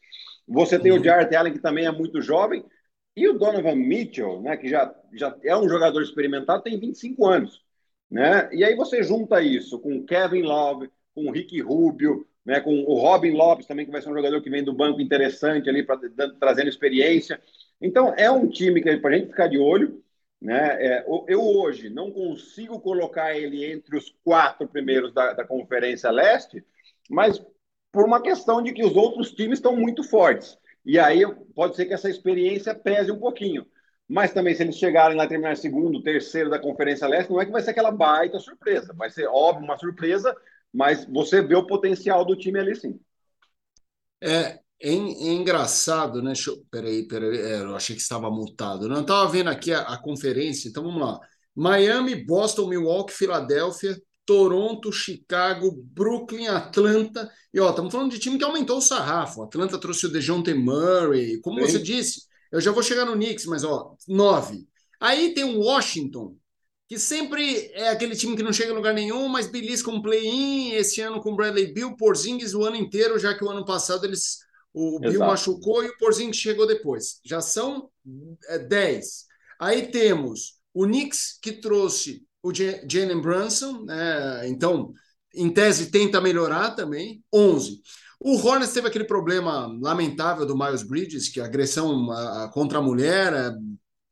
Você 0.47 0.79
tem 0.79 0.93
uhum. 0.93 1.01
o 1.01 1.05
Jarrett 1.05 1.35
Allen, 1.35 1.55
que 1.55 1.59
também 1.59 1.87
é 1.87 1.91
muito 1.91 2.21
jovem, 2.21 2.63
e 3.17 3.27
o 3.27 3.39
Donovan 3.39 3.77
Mitchell, 3.77 4.43
né, 4.43 4.57
que 4.59 4.69
já, 4.69 4.95
já 5.15 5.35
é 5.43 5.57
um 5.57 5.69
jogador 5.69 6.03
experimentado, 6.03 6.63
tem 6.63 6.79
25 6.79 7.27
anos. 7.27 7.65
Né? 8.11 8.49
E 8.53 8.63
aí 8.63 8.77
você 8.77 9.03
junta 9.03 9.43
isso 9.43 9.81
com 9.81 10.05
Kevin 10.05 10.43
Love, 10.43 10.91
com 11.15 11.27
o 11.27 11.33
Rick 11.33 11.61
Rubio, 11.63 12.27
né, 12.47 12.61
com 12.61 12.73
o 12.85 12.95
Robin 12.95 13.33
Lopes 13.33 13.67
também, 13.67 13.85
que 13.85 13.91
vai 13.91 14.01
ser 14.01 14.09
um 14.09 14.15
jogador 14.15 14.41
que 14.41 14.49
vem 14.49 14.63
do 14.63 14.73
banco 14.73 15.01
interessante 15.01 15.69
ali, 15.69 15.83
pra, 15.83 15.99
trazendo 16.39 16.69
experiência. 16.69 17.43
Então, 17.81 18.15
é 18.17 18.31
um 18.31 18.47
time 18.49 18.81
que 18.81 18.97
para 18.99 19.17
a 19.17 19.19
gente 19.19 19.31
ficar 19.31 19.49
de 19.49 19.59
olho. 19.59 20.01
Né? 20.41 20.77
É, 20.79 21.05
eu 21.29 21.43
hoje 21.43 21.91
não 21.91 22.11
consigo 22.11 22.79
colocar 22.79 23.35
ele 23.35 23.65
entre 23.65 23.97
os 23.97 24.15
quatro 24.23 24.69
primeiros 24.69 25.13
da, 25.13 25.33
da 25.33 25.45
Conferência 25.45 26.11
Leste, 26.11 26.65
mas 27.11 27.45
por 27.91 28.05
uma 28.05 28.23
questão 28.23 28.63
de 28.63 28.73
que 28.73 28.85
os 28.85 28.95
outros 28.95 29.33
times 29.33 29.59
estão 29.59 29.75
muito 29.75 30.05
fortes. 30.05 30.57
E 30.85 30.99
aí 30.99 31.23
pode 31.55 31.75
ser 31.75 31.87
que 31.87 31.95
essa 31.95 32.09
experiência 32.09 32.75
pese 32.75 33.11
um 33.11 33.19
pouquinho. 33.19 33.67
Mas 34.09 34.33
também, 34.33 34.55
se 34.55 34.63
eles 34.63 34.77
chegarem 34.77 35.17
lá 35.17 35.27
terminar 35.27 35.57
segundo, 35.57 36.03
terceiro 36.03 36.49
da 36.49 36.61
Conferência 36.61 37.09
Leste, 37.09 37.33
não 37.33 37.41
é 37.41 37.47
que 37.47 37.51
vai 37.51 37.63
ser 37.63 37.71
aquela 37.71 37.91
baita 37.91 38.39
surpresa. 38.39 38.93
Vai 38.93 39.11
ser, 39.11 39.27
óbvio, 39.27 39.65
uma 39.65 39.79
surpresa, 39.79 40.37
mas 40.77 41.07
você 41.07 41.41
vê 41.41 41.57
o 41.57 41.67
potencial 41.67 42.23
do 42.23 42.37
time 42.37 42.61
ali 42.61 42.77
sim. 42.77 43.01
É, 44.21 44.61
é, 44.83 44.91
é 44.91 45.33
engraçado, 45.33 46.21
né? 46.21 46.33
Deixa 46.33 46.51
eu, 46.51 46.63
peraí, 46.71 47.09
peraí, 47.09 47.39
é, 47.39 47.61
eu 47.61 47.75
achei 47.75 47.97
que 47.97 48.03
estava 48.03 48.31
multado. 48.31 48.87
Não 48.87 49.01
estava 49.01 49.27
vendo 49.31 49.49
aqui 49.49 49.73
a, 49.73 49.81
a, 49.81 49.97
conferência, 49.97 50.69
então 50.69 50.83
vamos 50.83 51.01
lá. 51.01 51.19
Miami, 51.55 52.15
Boston, 52.15 52.69
Milwaukee, 52.69 53.15
Filadélfia, 53.15 53.99
Toronto, 54.27 54.93
Chicago, 54.93 55.73
Brooklyn, 55.73 56.49
Atlanta. 56.49 57.31
E 57.55 57.59
ó, 57.59 57.71
estamos 57.71 57.91
falando 57.91 58.11
de 58.11 58.19
time 58.19 58.37
que 58.37 58.45
aumentou 58.45 58.77
o 58.77 58.83
sarrafo. 58.83 59.43
Atlanta 59.43 59.79
trouxe 59.79 60.05
o 60.05 60.13
DeJounte 60.13 60.53
Murray, 60.53 61.41
como 61.41 61.61
Sim. 61.61 61.73
você 61.73 61.79
disse. 61.79 62.27
Eu 62.53 62.61
já 62.61 62.71
vou 62.71 62.83
chegar 62.83 63.07
no 63.07 63.15
Knicks, 63.15 63.47
mas 63.47 63.65
ó, 63.65 63.97
nove. 64.07 64.69
Aí 65.01 65.33
tem 65.33 65.45
o 65.45 65.61
Washington, 65.61 66.37
que 66.89 66.99
sempre 66.99 67.71
é 67.73 67.89
aquele 67.89 68.15
time 68.15 68.37
que 68.37 68.43
não 68.43 68.53
chega 68.53 68.71
em 68.73 68.77
lugar 68.77 68.95
nenhum, 68.95 69.29
mas 69.29 69.51
belisca 69.51 69.91
um 69.91 70.01
play-in 70.01 70.73
esse 70.73 71.01
ano 71.01 71.21
com 71.21 71.35
Bradley 71.35 71.73
Bill, 71.73 71.97
Porzingis 71.97 72.55
o 72.55 72.65
ano 72.65 72.77
inteiro, 72.77 73.19
já 73.19 73.35
que 73.35 73.45
o 73.45 73.51
ano 73.51 73.65
passado 73.65 74.05
eles 74.05 74.39
o 74.73 75.01
Bill 75.01 75.13
Exato. 75.13 75.31
machucou 75.31 75.83
e 75.83 75.89
o 75.89 75.97
Porzingis 75.97 76.37
chegou 76.37 76.67
depois. 76.67 77.19
Já 77.25 77.41
são 77.41 77.89
é, 78.49 78.59
10. 78.59 79.25
Aí 79.59 79.91
temos 79.91 80.61
o 80.75 80.85
Knicks 80.85 81.39
que 81.41 81.53
trouxe 81.53 82.27
o 82.43 82.53
Jalen 82.53 83.23
Brunson, 83.23 83.85
né? 83.85 84.47
então 84.47 84.93
em 85.35 85.51
tese 85.51 85.91
tenta 85.91 86.21
melhorar 86.21 86.73
também, 86.73 87.25
11. 87.33 87.81
O 88.21 88.37
Hornets 88.37 88.73
teve 88.73 88.87
aquele 88.87 89.05
problema 89.05 89.67
lamentável 89.81 90.47
do 90.47 90.57
Miles 90.57 90.83
Bridges, 90.83 91.29
que 91.29 91.41
a 91.41 91.45
agressão 91.45 92.09
contra 92.53 92.79
a 92.79 92.83
mulher, 92.83 93.33
é, 93.33 93.51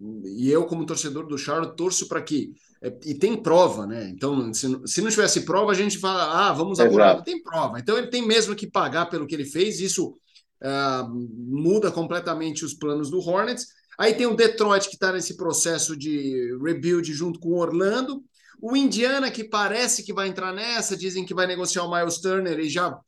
e 0.00 0.50
eu, 0.50 0.66
como 0.66 0.86
torcedor 0.86 1.26
do 1.26 1.38
Charlotte, 1.38 1.76
torço 1.76 2.08
para 2.08 2.20
que. 2.20 2.52
É, 2.82 2.92
e 3.06 3.14
tem 3.14 3.40
prova, 3.40 3.86
né? 3.86 4.10
Então, 4.10 4.52
se, 4.52 4.66
se 4.86 5.00
não 5.00 5.10
tivesse 5.10 5.42
prova, 5.42 5.70
a 5.70 5.74
gente 5.74 5.98
fala, 5.98 6.48
ah, 6.48 6.52
vamos 6.52 6.80
apurar. 6.80 7.22
Tem 7.22 7.42
prova. 7.42 7.78
Então, 7.78 7.96
ele 7.96 8.08
tem 8.08 8.26
mesmo 8.26 8.54
que 8.54 8.66
pagar 8.66 9.06
pelo 9.06 9.26
que 9.26 9.34
ele 9.34 9.44
fez. 9.44 9.80
Isso 9.80 10.16
uh, 10.62 11.08
muda 11.08 11.90
completamente 11.90 12.64
os 12.64 12.74
planos 12.74 13.10
do 13.10 13.20
Hornets. 13.20 13.68
Aí 13.98 14.14
tem 14.14 14.26
o 14.26 14.34
Detroit, 14.34 14.88
que 14.88 14.96
está 14.96 15.12
nesse 15.12 15.36
processo 15.36 15.96
de 15.96 16.58
rebuild 16.62 17.12
junto 17.12 17.38
com 17.38 17.50
o 17.50 17.58
Orlando. 17.58 18.22
O 18.60 18.76
Indiana, 18.76 19.30
que 19.30 19.44
parece 19.44 20.02
que 20.02 20.12
vai 20.12 20.28
entrar 20.28 20.52
nessa, 20.52 20.96
dizem 20.96 21.24
que 21.24 21.34
vai 21.34 21.46
negociar 21.46 21.84
o 21.84 21.90
Miles 21.90 22.18
Turner 22.18 22.58
e 22.58 22.68
já 22.68 22.98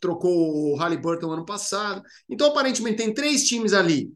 trocou 0.00 0.72
o 0.72 0.76
Halliburton 0.76 1.30
ano 1.30 1.44
passado. 1.44 2.02
Então, 2.28 2.48
aparentemente, 2.48 2.98
tem 2.98 3.14
três 3.14 3.44
times 3.44 3.72
ali 3.72 4.12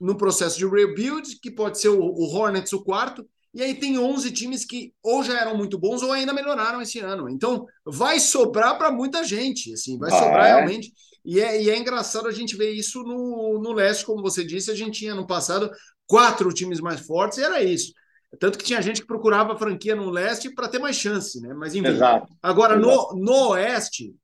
no 0.00 0.16
processo 0.16 0.58
de 0.58 0.66
rebuild, 0.66 1.38
que 1.40 1.50
pode 1.50 1.80
ser 1.80 1.88
o, 1.88 2.00
o 2.00 2.34
Hornets, 2.34 2.72
o 2.72 2.82
quarto, 2.82 3.26
e 3.52 3.62
aí 3.62 3.74
tem 3.74 3.98
11 3.98 4.30
times 4.30 4.64
que 4.64 4.92
ou 5.02 5.22
já 5.22 5.40
eram 5.40 5.56
muito 5.56 5.78
bons 5.78 6.02
ou 6.02 6.12
ainda 6.12 6.32
melhoraram 6.32 6.80
esse 6.80 7.00
ano. 7.00 7.28
Então, 7.28 7.66
vai 7.84 8.20
sobrar 8.20 8.76
para 8.78 8.92
muita 8.92 9.24
gente, 9.24 9.72
assim, 9.72 9.98
vai 9.98 10.10
ah, 10.10 10.18
sobrar 10.18 10.46
é? 10.46 10.54
realmente. 10.54 10.92
E 11.24 11.40
é, 11.40 11.62
e 11.62 11.70
é 11.70 11.76
engraçado 11.76 12.28
a 12.28 12.32
gente 12.32 12.56
ver 12.56 12.70
isso 12.70 13.02
no, 13.02 13.60
no 13.60 13.72
leste, 13.72 14.04
como 14.04 14.22
você 14.22 14.44
disse, 14.44 14.70
a 14.70 14.74
gente 14.74 15.00
tinha 15.00 15.14
no 15.14 15.26
passado 15.26 15.70
quatro 16.06 16.52
times 16.52 16.80
mais 16.80 17.00
fortes 17.00 17.38
e 17.38 17.42
era 17.42 17.62
isso. 17.62 17.92
Tanto 18.38 18.58
que 18.58 18.64
tinha 18.64 18.82
gente 18.82 19.00
que 19.00 19.06
procurava 19.06 19.54
a 19.54 19.58
franquia 19.58 19.96
no 19.96 20.10
leste 20.10 20.54
para 20.54 20.68
ter 20.68 20.78
mais 20.78 20.96
chance, 20.96 21.40
né? 21.40 21.54
Mas 21.54 21.74
enfim. 21.74 21.88
Exato. 21.88 22.32
Agora, 22.42 22.76
Exato. 22.76 23.16
No, 23.16 23.24
no 23.24 23.48
oeste, 23.50 24.14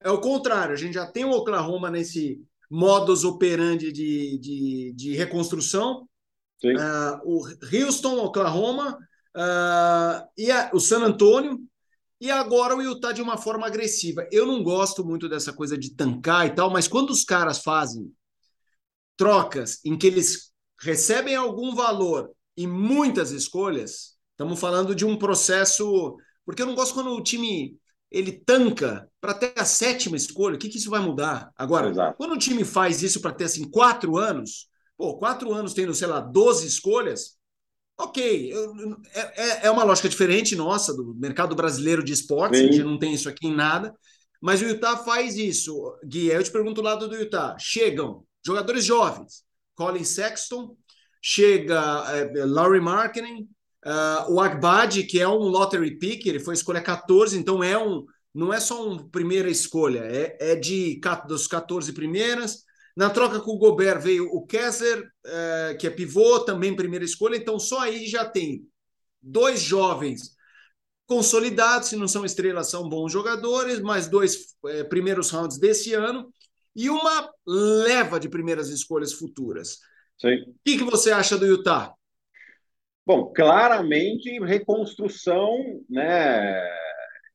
é 0.00 0.10
o 0.10 0.20
contrário, 0.20 0.72
a 0.72 0.76
gente 0.76 0.94
já 0.94 1.06
tem 1.06 1.24
o 1.24 1.30
Oklahoma 1.30 1.90
nesse 1.90 2.40
modus 2.70 3.24
operandi 3.24 3.92
de, 3.92 4.38
de, 4.38 4.92
de 4.96 5.14
reconstrução. 5.14 6.08
Uh, 6.64 7.20
o 7.24 7.42
Houston, 7.72 8.18
Oklahoma 8.24 8.96
uh, 9.36 10.26
e 10.36 10.50
a, 10.50 10.70
o 10.72 10.80
San 10.80 11.02
Antonio. 11.04 11.58
E 12.20 12.30
agora 12.30 12.74
o 12.74 12.82
Utah 12.82 13.12
de 13.12 13.20
uma 13.20 13.36
forma 13.36 13.66
agressiva. 13.66 14.26
Eu 14.32 14.46
não 14.46 14.62
gosto 14.62 15.04
muito 15.04 15.28
dessa 15.28 15.52
coisa 15.52 15.76
de 15.76 15.94
tancar 15.94 16.46
e 16.46 16.54
tal, 16.54 16.70
mas 16.70 16.88
quando 16.88 17.10
os 17.10 17.22
caras 17.22 17.58
fazem 17.58 18.10
trocas 19.16 19.80
em 19.84 19.96
que 19.96 20.06
eles 20.06 20.52
recebem 20.80 21.36
algum 21.36 21.74
valor 21.74 22.30
e 22.56 22.66
muitas 22.66 23.30
escolhas, 23.30 24.16
estamos 24.30 24.58
falando 24.58 24.94
de 24.94 25.04
um 25.04 25.18
processo. 25.18 26.16
Porque 26.46 26.62
eu 26.62 26.66
não 26.66 26.74
gosto 26.74 26.94
quando 26.94 27.10
o 27.10 27.22
time 27.22 27.78
ele 28.14 28.30
tanca 28.30 29.10
para 29.20 29.34
ter 29.34 29.52
a 29.56 29.64
sétima 29.64 30.16
escolha. 30.16 30.54
O 30.54 30.58
que, 30.58 30.68
que 30.68 30.78
isso 30.78 30.88
vai 30.88 31.00
mudar? 31.00 31.50
Agora, 31.56 31.90
Exato. 31.90 32.16
quando 32.16 32.32
o 32.32 32.38
time 32.38 32.64
faz 32.64 33.02
isso 33.02 33.20
para 33.20 33.32
ter 33.32 33.44
assim 33.44 33.68
quatro 33.68 34.16
anos, 34.16 34.68
pô, 34.96 35.18
quatro 35.18 35.52
anos 35.52 35.74
tendo, 35.74 35.92
sei 35.92 36.06
lá, 36.06 36.20
12 36.20 36.64
escolhas, 36.64 37.36
ok. 37.98 38.52
Eu, 38.52 38.72
é, 39.14 39.66
é 39.66 39.70
uma 39.70 39.82
lógica 39.82 40.08
diferente 40.08 40.54
nossa, 40.54 40.94
do 40.94 41.12
mercado 41.16 41.56
brasileiro 41.56 42.04
de 42.04 42.12
esportes, 42.12 42.60
Sim. 42.60 42.68
a 42.68 42.72
gente 42.72 42.84
não 42.84 42.98
tem 42.98 43.12
isso 43.12 43.28
aqui 43.28 43.48
em 43.48 43.54
nada. 43.54 43.92
Mas 44.40 44.62
o 44.62 44.66
Utah 44.66 44.98
faz 44.98 45.36
isso. 45.36 45.74
Gui, 46.04 46.28
eu 46.28 46.44
te 46.44 46.52
pergunto 46.52 46.80
o 46.80 46.84
lado 46.84 47.08
do 47.08 47.16
Utah. 47.16 47.56
Chegam 47.58 48.24
jogadores 48.46 48.84
jovens, 48.84 49.42
Colin 49.74 50.04
Sexton, 50.04 50.76
chega 51.20 52.04
é, 52.12 52.44
Laurie 52.44 52.80
Marketing, 52.80 53.48
Uh, 53.84 54.32
o 54.32 54.40
Agbad, 54.40 55.02
que 55.04 55.20
é 55.20 55.28
um 55.28 55.48
lottery 55.48 55.98
pick, 55.98 56.26
ele 56.26 56.40
foi 56.40 56.54
escolha 56.54 56.80
14, 56.80 57.38
então 57.38 57.62
é 57.62 57.76
um, 57.76 58.04
não 58.34 58.52
é 58.52 58.58
só 58.58 58.86
uma 58.86 59.08
primeira 59.10 59.50
escolha, 59.50 60.00
é, 60.00 60.36
é 60.40 60.56
de 60.56 60.98
dos 61.28 61.46
14 61.46 61.92
primeiras. 61.92 62.64
Na 62.96 63.10
troca 63.10 63.40
com 63.40 63.50
o 63.50 63.58
Gobert 63.58 64.00
veio 64.00 64.26
o 64.26 64.46
Kessler, 64.46 65.00
uh, 65.02 65.76
que 65.78 65.86
é 65.86 65.90
pivô, 65.90 66.40
também 66.40 66.74
primeira 66.74 67.04
escolha, 67.04 67.36
então 67.36 67.58
só 67.58 67.80
aí 67.80 68.06
já 68.06 68.24
tem 68.24 68.66
dois 69.20 69.60
jovens 69.60 70.34
consolidados, 71.06 71.88
se 71.88 71.96
não 71.96 72.08
são 72.08 72.24
estrelas, 72.24 72.70
são 72.70 72.88
bons 72.88 73.12
jogadores, 73.12 73.80
mais 73.80 74.08
dois 74.08 74.56
uh, 74.64 74.88
primeiros 74.88 75.30
rounds 75.30 75.58
desse 75.58 75.92
ano 75.92 76.32
e 76.74 76.90
uma 76.90 77.30
leva 77.46 78.18
de 78.18 78.28
primeiras 78.28 78.68
escolhas 78.68 79.12
futuras. 79.12 79.78
O 80.48 80.54
que, 80.64 80.78
que 80.78 80.84
você 80.84 81.12
acha 81.12 81.36
do 81.36 81.46
Utah? 81.46 81.92
Bom, 83.06 83.32
claramente 83.34 84.40
reconstrução 84.40 85.82
né, 85.90 86.62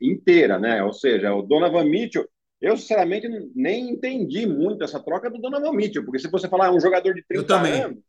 inteira, 0.01 0.57
né? 0.57 0.83
Ou 0.83 0.91
seja, 0.91 1.33
o 1.33 1.43
Donovan 1.43 1.83
Mitchell, 1.83 2.27
eu 2.59 2.75
sinceramente 2.75 3.27
nem 3.55 3.91
entendi 3.91 4.47
muito 4.47 4.83
essa 4.83 4.99
troca 4.99 5.29
do 5.29 5.39
Donovan 5.39 5.73
Mitchell, 5.73 6.03
porque 6.03 6.19
se 6.19 6.29
você 6.29 6.49
falar 6.49 6.67
é 6.67 6.71
um 6.71 6.79
jogador 6.79 7.13
de 7.13 7.23
30 7.23 7.33
eu 7.43 7.47
também. 7.47 7.81
anos. 7.81 7.99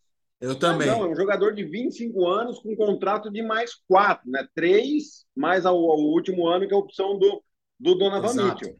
Eu 0.40 0.58
também. 0.58 0.88
Não, 0.88 1.04
é 1.04 1.08
um 1.08 1.14
jogador 1.14 1.54
de 1.54 1.62
25 1.62 2.26
anos 2.26 2.58
com 2.60 2.72
um 2.72 2.76
contrato 2.76 3.30
de 3.30 3.42
mais 3.42 3.74
quatro, 3.86 4.30
né? 4.30 4.46
Três, 4.54 5.26
mais 5.36 5.66
o 5.66 5.74
último 5.74 6.48
ano, 6.48 6.66
que 6.66 6.72
é 6.72 6.76
a 6.76 6.80
opção 6.80 7.18
do, 7.18 7.42
do 7.78 7.94
Donovan 7.94 8.30
Exato. 8.30 8.54
Mitchell. 8.54 8.76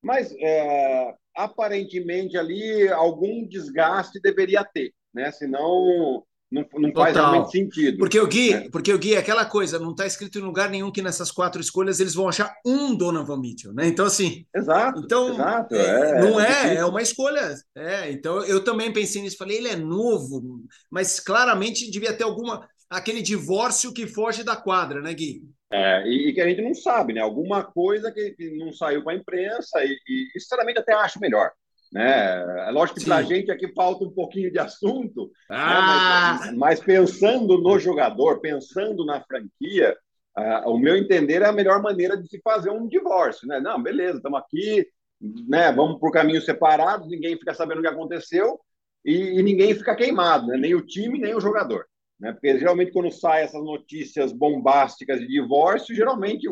Mas 0.00 0.32
é, 0.38 1.14
aparentemente 1.34 2.38
ali 2.38 2.88
algum 2.88 3.44
desgaste 3.44 4.20
deveria 4.20 4.62
ter, 4.62 4.94
né? 5.12 5.32
Senão 5.32 6.22
não, 6.54 6.64
não 6.80 6.92
faz 6.92 7.16
realmente 7.16 7.50
sentido. 7.50 7.98
Porque 7.98 8.20
o 8.20 8.26
Gui, 8.28 8.54
né? 8.54 8.68
porque 8.70 8.92
o 8.92 8.98
Gui 8.98 9.14
é 9.14 9.18
aquela 9.18 9.44
coisa, 9.44 9.78
não 9.78 9.90
está 9.90 10.06
escrito 10.06 10.38
em 10.38 10.42
lugar 10.42 10.70
nenhum 10.70 10.92
que 10.92 11.02
nessas 11.02 11.32
quatro 11.32 11.60
escolhas 11.60 11.98
eles 11.98 12.14
vão 12.14 12.28
achar 12.28 12.54
um 12.64 12.94
Donovan 12.94 13.40
Mitchell, 13.40 13.74
né? 13.74 13.88
Então, 13.88 14.06
assim. 14.06 14.46
Exato. 14.54 15.00
Então, 15.04 15.34
exato, 15.34 15.74
é, 15.74 16.20
não 16.20 16.40
é, 16.40 16.76
é 16.76 16.84
uma 16.84 17.02
escolha. 17.02 17.54
É, 17.74 18.10
então 18.12 18.44
eu 18.44 18.62
também 18.62 18.92
pensei 18.92 19.20
nisso, 19.20 19.36
falei, 19.36 19.56
ele 19.56 19.68
é 19.68 19.76
novo, 19.76 20.62
mas 20.90 21.18
claramente 21.18 21.90
devia 21.90 22.12
ter 22.12 22.24
alguma. 22.24 22.68
aquele 22.88 23.20
divórcio 23.20 23.92
que 23.92 24.06
foge 24.06 24.44
da 24.44 24.54
quadra, 24.54 25.00
né, 25.00 25.12
Gui? 25.12 25.42
É, 25.72 26.06
e, 26.06 26.32
que 26.32 26.40
a 26.40 26.48
gente 26.48 26.62
não 26.62 26.72
sabe, 26.72 27.12
né? 27.12 27.20
Alguma 27.20 27.64
coisa 27.64 28.12
que, 28.12 28.30
que 28.30 28.56
não 28.56 28.72
saiu 28.72 29.02
para 29.02 29.12
a 29.12 29.16
imprensa, 29.16 29.82
e, 29.82 29.98
e 30.08 30.40
sinceramente 30.40 30.78
até 30.78 30.92
acho 30.94 31.18
melhor. 31.18 31.50
Né? 31.94 32.66
É 32.66 32.70
lógico 32.72 32.98
que 32.98 33.04
para 33.04 33.18
a 33.18 33.22
gente 33.22 33.52
aqui 33.52 33.72
falta 33.72 34.04
um 34.04 34.10
pouquinho 34.10 34.50
de 34.50 34.58
assunto, 34.58 35.30
ah! 35.48 36.40
né? 36.40 36.50
mas, 36.50 36.56
mas, 36.56 36.80
pensando 36.80 37.56
no 37.58 37.78
jogador, 37.78 38.40
pensando 38.40 39.06
na 39.06 39.22
franquia, 39.22 39.96
uh, 40.36 40.70
o 40.70 40.76
meu 40.76 40.96
entender 40.96 41.42
é 41.42 41.46
a 41.46 41.52
melhor 41.52 41.80
maneira 41.80 42.16
de 42.20 42.28
se 42.28 42.40
fazer 42.42 42.70
um 42.70 42.88
divórcio. 42.88 43.46
Né? 43.46 43.60
Não, 43.60 43.80
beleza, 43.80 44.16
estamos 44.16 44.40
aqui, 44.40 44.84
né? 45.20 45.70
vamos 45.70 46.00
por 46.00 46.10
caminhos 46.10 46.44
separados, 46.44 47.08
ninguém 47.08 47.38
fica 47.38 47.54
sabendo 47.54 47.78
o 47.78 47.82
que 47.82 47.88
aconteceu 47.88 48.58
e, 49.04 49.38
e 49.38 49.42
ninguém 49.44 49.72
fica 49.72 49.94
queimado, 49.94 50.48
né? 50.48 50.56
nem 50.56 50.74
o 50.74 50.84
time, 50.84 51.20
nem 51.20 51.36
o 51.36 51.40
jogador. 51.40 51.86
Né? 52.18 52.32
Porque 52.32 52.58
geralmente 52.58 52.90
quando 52.90 53.12
saem 53.12 53.44
essas 53.44 53.62
notícias 53.62 54.32
bombásticas 54.32 55.20
de 55.20 55.28
divórcio, 55.28 55.94
geralmente 55.94 56.48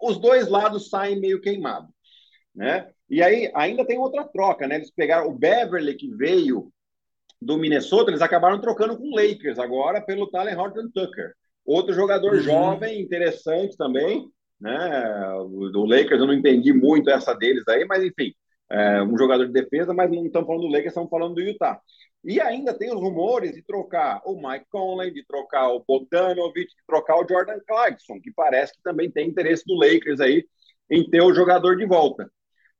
os 0.00 0.18
dois 0.18 0.48
lados 0.48 0.88
saem 0.88 1.20
meio 1.20 1.42
queimados. 1.42 1.90
Né? 2.54 2.90
E 3.10 3.22
aí 3.22 3.50
ainda 3.54 3.84
tem 3.84 3.98
outra 3.98 4.24
troca, 4.24 4.66
né? 4.66 4.76
Eles 4.76 4.90
pegaram 4.90 5.28
o 5.28 5.34
Beverly 5.34 5.94
que 5.94 6.08
veio 6.14 6.70
do 7.40 7.56
Minnesota, 7.56 8.10
eles 8.10 8.22
acabaram 8.22 8.60
trocando 8.60 8.96
com 8.96 9.04
o 9.04 9.16
Lakers 9.16 9.58
agora 9.58 10.00
pelo 10.00 10.28
Talen 10.30 10.56
Horton 10.56 10.90
Tucker. 10.92 11.32
Outro 11.64 11.94
jogador 11.94 12.34
uhum. 12.34 12.40
jovem, 12.40 13.00
interessante 13.00 13.76
também, 13.76 14.28
né? 14.60 15.32
O 15.36 15.86
Lakers 15.86 16.20
eu 16.20 16.26
não 16.26 16.34
entendi 16.34 16.72
muito 16.72 17.10
essa 17.10 17.34
deles 17.34 17.66
aí, 17.68 17.84
mas 17.84 18.02
enfim, 18.02 18.34
é 18.70 19.02
um 19.02 19.16
jogador 19.16 19.46
de 19.46 19.52
defesa, 19.52 19.94
mas 19.94 20.10
não 20.10 20.26
estamos 20.26 20.46
falando 20.46 20.62
do 20.62 20.68
Lakers, 20.68 20.88
estamos 20.88 21.10
falando 21.10 21.34
do 21.34 21.40
Utah. 21.40 21.80
E 22.24 22.40
ainda 22.40 22.74
tem 22.74 22.92
os 22.92 23.00
rumores 23.00 23.54
de 23.54 23.62
trocar 23.62 24.20
o 24.24 24.34
Mike 24.34 24.66
Conley, 24.70 25.12
de 25.12 25.24
trocar 25.24 25.68
o 25.68 25.84
Bogdanovich, 25.86 26.68
de 26.68 26.86
trocar 26.86 27.16
o 27.16 27.26
Jordan 27.26 27.60
Clarkson, 27.66 28.20
que 28.20 28.32
parece 28.32 28.74
que 28.74 28.82
também 28.82 29.10
tem 29.10 29.28
interesse 29.28 29.64
do 29.64 29.74
Lakers 29.74 30.20
aí 30.20 30.44
em 30.90 31.08
ter 31.08 31.22
o 31.22 31.32
jogador 31.32 31.76
de 31.76 31.86
volta. 31.86 32.30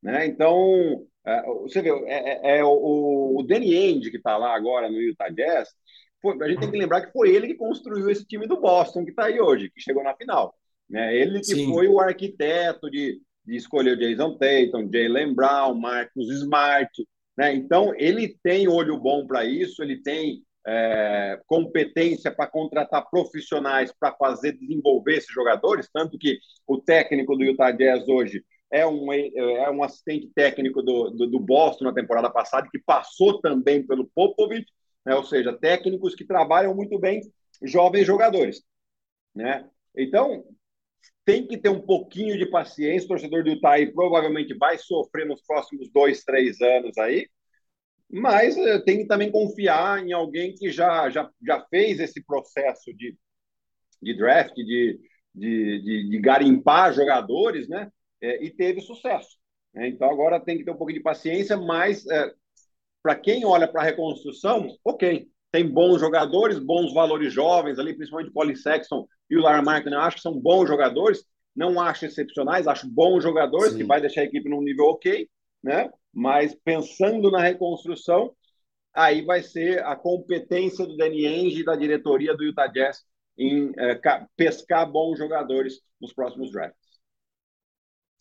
Né? 0.02 0.26
Então, 0.26 1.06
é, 1.26 1.42
você 1.62 1.82
vê, 1.82 1.90
é, 2.06 2.54
é, 2.54 2.58
é 2.58 2.64
o, 2.64 3.36
o 3.38 3.42
Danny 3.42 3.76
Ainge, 3.76 4.10
que 4.10 4.16
está 4.16 4.36
lá 4.36 4.54
agora 4.54 4.88
no 4.88 5.00
Utah 5.00 5.28
Jazz, 5.28 5.68
foi, 6.20 6.36
a 6.42 6.48
gente 6.48 6.60
tem 6.60 6.70
que 6.70 6.78
lembrar 6.78 7.02
que 7.02 7.12
foi 7.12 7.34
ele 7.34 7.46
que 7.46 7.54
construiu 7.54 8.10
esse 8.10 8.24
time 8.24 8.46
do 8.46 8.60
Boston, 8.60 9.04
que 9.04 9.10
está 9.10 9.26
aí 9.26 9.40
hoje, 9.40 9.70
que 9.70 9.80
chegou 9.80 10.02
na 10.02 10.14
final. 10.14 10.54
Né? 10.88 11.16
Ele 11.16 11.40
que 11.40 11.54
Sim. 11.54 11.68
foi 11.68 11.86
o 11.86 12.00
arquiteto 12.00 12.90
de, 12.90 13.20
de 13.44 13.56
escolher 13.56 13.92
o 13.92 13.98
Jason 13.98 14.36
Tatum, 14.36 14.90
Jalen 14.92 15.34
Brown, 15.34 15.74
Marcus 15.74 16.28
Smart. 16.30 16.90
Né? 17.36 17.54
Então, 17.54 17.92
ele 17.96 18.36
tem 18.42 18.66
olho 18.68 18.98
bom 18.98 19.26
para 19.26 19.44
isso, 19.44 19.82
ele 19.82 20.02
tem 20.02 20.42
é, 20.66 21.40
competência 21.46 22.30
para 22.30 22.46
contratar 22.46 23.08
profissionais 23.08 23.92
para 23.98 24.12
fazer 24.12 24.52
desenvolver 24.52 25.18
esses 25.18 25.32
jogadores, 25.32 25.88
tanto 25.92 26.18
que 26.18 26.38
o 26.66 26.78
técnico 26.78 27.36
do 27.36 27.44
Utah 27.44 27.70
Jazz 27.70 28.06
hoje 28.08 28.44
é 28.70 28.86
um, 28.86 29.12
é 29.12 29.70
um 29.70 29.82
assistente 29.82 30.30
técnico 30.34 30.82
do, 30.82 31.10
do, 31.10 31.26
do 31.26 31.40
Boston 31.40 31.84
na 31.84 31.94
temporada 31.94 32.30
passada, 32.30 32.68
que 32.70 32.78
passou 32.78 33.40
também 33.40 33.86
pelo 33.86 34.08
Popovich, 34.14 34.66
né? 35.04 35.14
ou 35.14 35.24
seja, 35.24 35.56
técnicos 35.56 36.14
que 36.14 36.24
trabalham 36.24 36.74
muito 36.74 36.98
bem 36.98 37.20
jovens 37.62 38.06
jogadores. 38.06 38.62
Né? 39.34 39.68
Então, 39.96 40.44
tem 41.24 41.46
que 41.46 41.56
ter 41.58 41.68
um 41.68 41.80
pouquinho 41.80 42.38
de 42.38 42.46
paciência. 42.46 43.06
O 43.06 43.08
torcedor 43.08 43.44
do 43.44 43.50
Utah 43.50 43.76
provavelmente 43.94 44.54
vai 44.54 44.78
sofrer 44.78 45.26
nos 45.26 45.42
próximos 45.42 45.90
dois, 45.90 46.24
três 46.24 46.60
anos 46.60 46.96
aí, 46.98 47.28
mas 48.10 48.56
eh, 48.56 48.78
tem 48.80 48.98
que 48.98 49.06
também 49.06 49.30
confiar 49.30 50.04
em 50.04 50.12
alguém 50.12 50.54
que 50.54 50.70
já, 50.70 51.10
já, 51.10 51.30
já 51.46 51.64
fez 51.68 52.00
esse 52.00 52.24
processo 52.24 52.94
de, 52.94 53.16
de 54.00 54.16
draft, 54.16 54.54
de, 54.54 54.98
de, 55.34 55.82
de, 55.82 56.10
de 56.10 56.18
garimpar 56.18 56.94
jogadores, 56.94 57.68
né? 57.68 57.90
É, 58.20 58.44
e 58.44 58.50
teve 58.50 58.80
sucesso. 58.80 59.36
Né? 59.74 59.88
Então 59.88 60.10
agora 60.10 60.40
tem 60.40 60.58
que 60.58 60.64
ter 60.64 60.70
um 60.70 60.76
pouco 60.76 60.92
de 60.92 61.00
paciência, 61.00 61.56
mas 61.56 62.06
é, 62.06 62.32
para 63.02 63.14
quem 63.14 63.44
olha 63.44 63.68
para 63.68 63.82
a 63.82 63.84
reconstrução, 63.84 64.68
ok, 64.84 65.28
tem 65.50 65.66
bons 65.66 66.00
jogadores, 66.00 66.58
bons 66.58 66.92
valores 66.92 67.32
jovens 67.32 67.78
ali, 67.78 67.94
principalmente 67.94 68.30
o 68.30 68.34
Pauli 68.34 68.56
Sexton 68.56 69.06
e 69.30 69.36
o 69.36 69.42
Lar 69.42 69.64
Martin, 69.64 69.90
eu 69.90 70.00
acho 70.00 70.16
que 70.16 70.22
são 70.22 70.38
bons 70.38 70.66
jogadores, 70.66 71.24
não 71.54 71.80
acho 71.80 72.06
excepcionais, 72.06 72.66
acho 72.66 72.88
bons 72.88 73.22
jogadores, 73.22 73.72
Sim. 73.72 73.78
que 73.78 73.84
vai 73.84 74.00
deixar 74.00 74.22
a 74.22 74.24
equipe 74.24 74.48
num 74.48 74.62
nível 74.62 74.86
ok, 74.86 75.28
né? 75.62 75.90
Mas 76.12 76.54
pensando 76.54 77.30
na 77.30 77.40
reconstrução, 77.40 78.34
aí 78.94 79.22
vai 79.22 79.42
ser 79.42 79.84
a 79.84 79.96
competência 79.96 80.86
do 80.86 80.96
Danny 80.96 81.26
Ainge 81.26 81.60
e 81.60 81.64
da 81.64 81.76
diretoria 81.76 82.36
do 82.36 82.44
Utah 82.44 82.66
Jazz 82.66 83.02
em 83.36 83.72
é, 83.78 84.00
pescar 84.36 84.90
bons 84.90 85.18
jogadores 85.18 85.80
nos 86.00 86.12
próximos 86.12 86.50
drafts. 86.50 86.87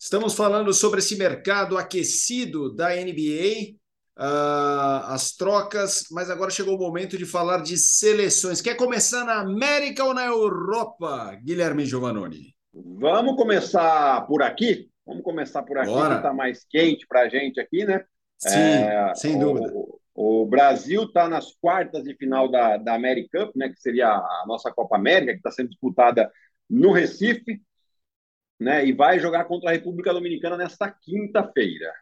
Estamos 0.00 0.36
falando 0.36 0.72
sobre 0.72 1.00
esse 1.00 1.16
mercado 1.16 1.76
aquecido 1.76 2.72
da 2.72 2.90
NBA, 2.94 3.72
uh, 4.16 4.22
ah, 4.22 5.06
as 5.08 5.32
trocas, 5.32 6.04
mas 6.12 6.30
agora 6.30 6.52
chegou 6.52 6.76
o 6.76 6.78
momento 6.78 7.18
de 7.18 7.26
falar 7.26 7.62
de 7.62 7.76
seleções. 7.76 8.60
Quer 8.60 8.76
começar 8.76 9.24
na 9.24 9.40
América 9.40 10.04
ou 10.04 10.14
na 10.14 10.24
Europa, 10.24 11.36
Guilherme 11.42 11.84
Giovannoni? 11.84 12.54
Vamos 12.72 13.34
começar 13.34 14.24
por 14.28 14.40
aqui? 14.40 14.88
Vamos 15.04 15.24
começar 15.24 15.64
por 15.64 15.76
aqui, 15.76 15.90
Bora. 15.90 16.10
que 16.10 16.16
está 16.16 16.32
mais 16.32 16.64
quente 16.64 17.04
para 17.04 17.22
a 17.22 17.28
gente 17.28 17.58
aqui, 17.58 17.84
né? 17.84 18.04
Sim, 18.38 18.56
é, 18.56 19.12
sem 19.16 19.36
dúvida. 19.36 19.68
O, 19.74 19.98
o 20.14 20.46
Brasil 20.46 21.04
está 21.04 21.28
nas 21.28 21.56
quartas 21.60 22.04
de 22.04 22.14
final 22.14 22.48
da, 22.48 22.76
da 22.76 22.94
American 22.94 23.46
Cup, 23.46 23.56
né, 23.56 23.68
que 23.68 23.80
seria 23.80 24.10
a 24.10 24.44
nossa 24.46 24.70
Copa 24.70 24.94
América, 24.94 25.32
que 25.32 25.38
está 25.38 25.50
sendo 25.50 25.70
disputada 25.70 26.30
no 26.70 26.92
Recife. 26.92 27.60
Né? 28.58 28.86
E 28.86 28.92
vai 28.92 29.18
jogar 29.18 29.44
contra 29.44 29.70
a 29.70 29.72
República 29.72 30.12
Dominicana 30.12 30.56
nesta 30.56 30.90
quinta-feira. 30.90 31.92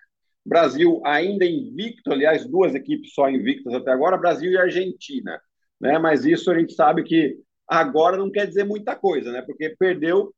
Brasil 0.44 1.02
ainda 1.04 1.44
invicto, 1.44 2.12
aliás, 2.12 2.46
duas 2.46 2.74
equipes 2.74 3.12
só 3.12 3.28
invictas 3.28 3.74
até 3.74 3.90
agora, 3.90 4.16
Brasil 4.16 4.52
e 4.52 4.56
Argentina, 4.56 5.40
né? 5.80 5.98
Mas 5.98 6.24
isso 6.24 6.50
a 6.50 6.58
gente 6.58 6.72
sabe 6.72 7.02
que 7.02 7.36
agora 7.66 8.16
não 8.16 8.30
quer 8.30 8.46
dizer 8.46 8.64
muita 8.64 8.94
coisa, 8.94 9.32
né? 9.32 9.42
Porque 9.42 9.74
perdeu, 9.76 10.32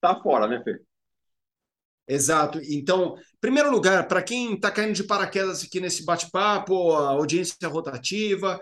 tá 0.00 0.14
fora, 0.20 0.46
né, 0.46 0.62
Fê? 0.62 0.78
Exato. 2.06 2.60
Então, 2.70 3.16
primeiro 3.40 3.70
lugar, 3.70 4.06
para 4.06 4.22
quem 4.22 4.54
está 4.54 4.70
caindo 4.70 4.92
de 4.92 5.04
paraquedas 5.04 5.64
aqui 5.64 5.80
nesse 5.80 6.04
bate-papo, 6.04 6.92
a 6.92 7.10
audiência 7.12 7.66
rotativa, 7.66 8.60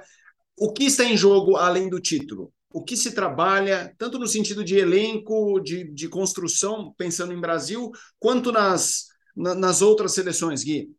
o 0.57 0.73
que 0.73 0.85
está 0.85 1.04
em 1.04 1.16
jogo 1.16 1.57
além 1.57 1.88
do 1.88 2.00
título? 2.00 2.52
O 2.73 2.83
que 2.83 2.97
se 2.97 3.14
trabalha, 3.14 3.95
tanto 3.99 4.19
no 4.19 4.26
sentido 4.26 4.64
de 4.64 4.79
elenco, 4.79 5.61
de, 5.61 5.85
de 5.93 6.09
construção, 6.09 6.95
pensando 6.97 7.33
em 7.33 7.41
Brasil, 7.41 7.91
quanto 8.19 8.50
nas, 8.50 9.09
na, 9.37 9.55
nas 9.55 9.83
outras 9.83 10.12
seleções, 10.14 10.64
Gui? 10.64 10.91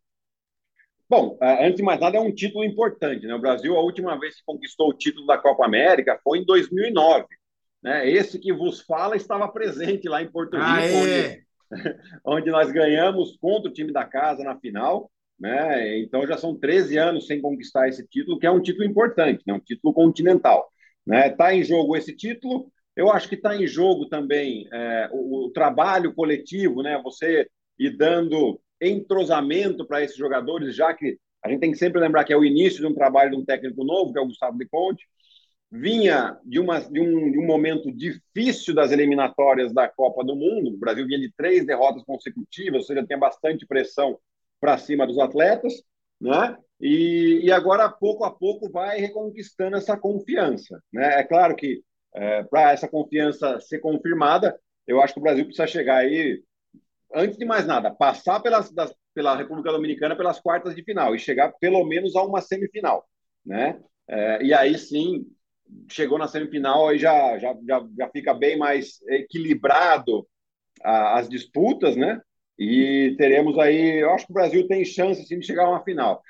Bom, 1.08 1.36
é, 1.40 1.66
antes 1.66 1.76
de 1.76 1.82
mais 1.82 2.00
nada, 2.00 2.16
é 2.16 2.20
um 2.20 2.34
título 2.34 2.64
importante. 2.64 3.26
Né? 3.26 3.34
O 3.34 3.40
Brasil, 3.40 3.76
a 3.76 3.82
última 3.82 4.18
vez 4.18 4.36
que 4.36 4.44
conquistou 4.46 4.88
o 4.88 4.94
título 4.94 5.26
da 5.26 5.38
Copa 5.38 5.64
América 5.64 6.18
foi 6.24 6.38
em 6.38 6.44
2009. 6.44 7.26
Né? 7.82 8.10
Esse 8.10 8.38
que 8.38 8.52
vos 8.52 8.80
fala 8.80 9.14
estava 9.14 9.46
presente 9.48 10.08
lá 10.08 10.22
em 10.22 10.30
Porto 10.30 10.56
Rico, 10.56 10.96
onde 10.96 11.44
onde 12.24 12.50
nós 12.50 12.70
ganhamos 12.72 13.36
contra 13.36 13.70
o 13.70 13.72
time 13.72 13.92
da 13.92 14.04
casa 14.04 14.42
na 14.42 14.58
final. 14.58 15.10
Né? 15.38 15.98
Então 15.98 16.26
já 16.26 16.38
são 16.38 16.56
13 16.56 16.96
anos 16.96 17.26
sem 17.26 17.40
conquistar 17.40 17.88
esse 17.88 18.06
título, 18.06 18.38
que 18.38 18.46
é 18.46 18.50
um 18.50 18.62
título 18.62 18.84
importante, 18.84 19.42
né? 19.46 19.52
um 19.52 19.60
título 19.60 19.92
continental. 19.92 20.68
Está 21.06 21.16
né? 21.16 21.30
Tá 21.30 21.54
em 21.54 21.62
jogo 21.62 21.96
esse 21.96 22.14
título. 22.14 22.70
Eu 22.96 23.10
acho 23.10 23.28
que 23.28 23.34
está 23.34 23.56
em 23.56 23.66
jogo 23.66 24.06
também 24.08 24.68
é, 24.72 25.08
o, 25.12 25.46
o, 25.46 25.50
trabalho 25.50 26.14
coletivo, 26.14 26.82
né? 26.82 27.00
Você 27.02 27.48
ir 27.78 27.96
dando 27.96 28.60
entrosamento 28.80 29.86
para 29.86 30.02
esses 30.02 30.16
jogadores, 30.16 30.74
já 30.76 30.94
que 30.94 31.18
a 31.44 31.48
gente 31.50 31.60
tem 31.60 31.72
que 31.72 31.78
sempre 31.78 32.00
lembrar 32.00 32.24
que 32.24 32.32
é 32.32 32.36
o 32.36 32.44
início 32.44 32.80
de 32.80 32.86
um 32.86 32.94
trabalho 32.94 33.32
de 33.32 33.36
um 33.36 33.44
técnico 33.44 33.84
novo, 33.84 34.12
que 34.12 34.18
é 34.18 34.22
o 34.22 34.26
Gustavo 34.26 34.56
de 34.58 34.66
Conte 34.66 35.04
vinha 35.74 36.38
de, 36.44 36.60
uma, 36.60 36.78
de, 36.80 37.00
um, 37.00 37.32
de 37.32 37.38
um 37.38 37.44
momento 37.44 37.90
difícil 37.90 38.72
das 38.72 38.92
eliminatórias 38.92 39.72
da 39.72 39.88
Copa 39.88 40.24
do 40.24 40.36
Mundo. 40.36 40.70
O 40.70 40.78
Brasil 40.78 41.04
vinha 41.04 41.18
de 41.18 41.32
três 41.36 41.66
derrotas 41.66 42.04
consecutivas, 42.04 42.82
ou 42.82 42.86
seja, 42.86 43.04
tem 43.04 43.18
bastante 43.18 43.66
pressão 43.66 44.16
para 44.60 44.78
cima 44.78 45.04
dos 45.04 45.18
atletas, 45.18 45.82
né? 46.20 46.56
E, 46.80 47.40
e, 47.44 47.52
agora, 47.52 47.88
pouco 47.88 48.24
a 48.24 48.30
pouco, 48.30 48.70
vai 48.70 48.98
reconquistando 48.98 49.76
essa 49.76 49.96
confiança. 49.96 50.82
Né? 50.92 51.20
É 51.20 51.24
claro 51.24 51.54
que, 51.56 51.82
é, 52.14 52.42
para 52.44 52.72
essa 52.72 52.88
confiança 52.88 53.60
ser 53.60 53.78
confirmada, 53.78 54.58
eu 54.86 55.00
acho 55.00 55.14
que 55.14 55.20
o 55.20 55.22
Brasil 55.22 55.44
precisa 55.44 55.66
chegar 55.66 55.98
aí, 55.98 56.42
antes 57.14 57.38
de 57.38 57.44
mais 57.44 57.66
nada, 57.66 57.90
passar 57.94 58.40
pelas, 58.40 58.70
das, 58.72 58.94
pela 59.14 59.36
República 59.36 59.72
Dominicana 59.72 60.16
pelas 60.16 60.40
quartas 60.40 60.74
de 60.74 60.82
final 60.82 61.14
e 61.14 61.18
chegar 61.18 61.52
pelo 61.58 61.84
menos 61.84 62.16
a 62.16 62.22
uma 62.22 62.40
semifinal. 62.40 63.06
Né? 63.44 63.80
É, 64.08 64.42
e 64.42 64.52
aí 64.52 64.76
sim 64.76 65.26
chegou 65.88 66.18
na 66.18 66.28
semifinal 66.28 66.88
aí 66.88 66.98
já, 66.98 67.38
já, 67.38 67.56
já, 67.66 67.86
já 67.96 68.08
fica 68.10 68.34
bem 68.34 68.58
mais 68.58 69.00
equilibrado 69.08 70.26
a, 70.82 71.18
as 71.18 71.28
disputas, 71.28 71.96
né? 71.96 72.20
E 72.58 73.14
teremos 73.18 73.58
aí, 73.58 74.00
eu 74.02 74.10
acho 74.10 74.26
que 74.26 74.32
o 74.32 74.34
Brasil 74.34 74.66
tem 74.68 74.84
chance 74.84 75.26
de 75.26 75.44
chegar 75.44 75.64
a 75.64 75.70
uma 75.70 75.82
final. 75.84 76.22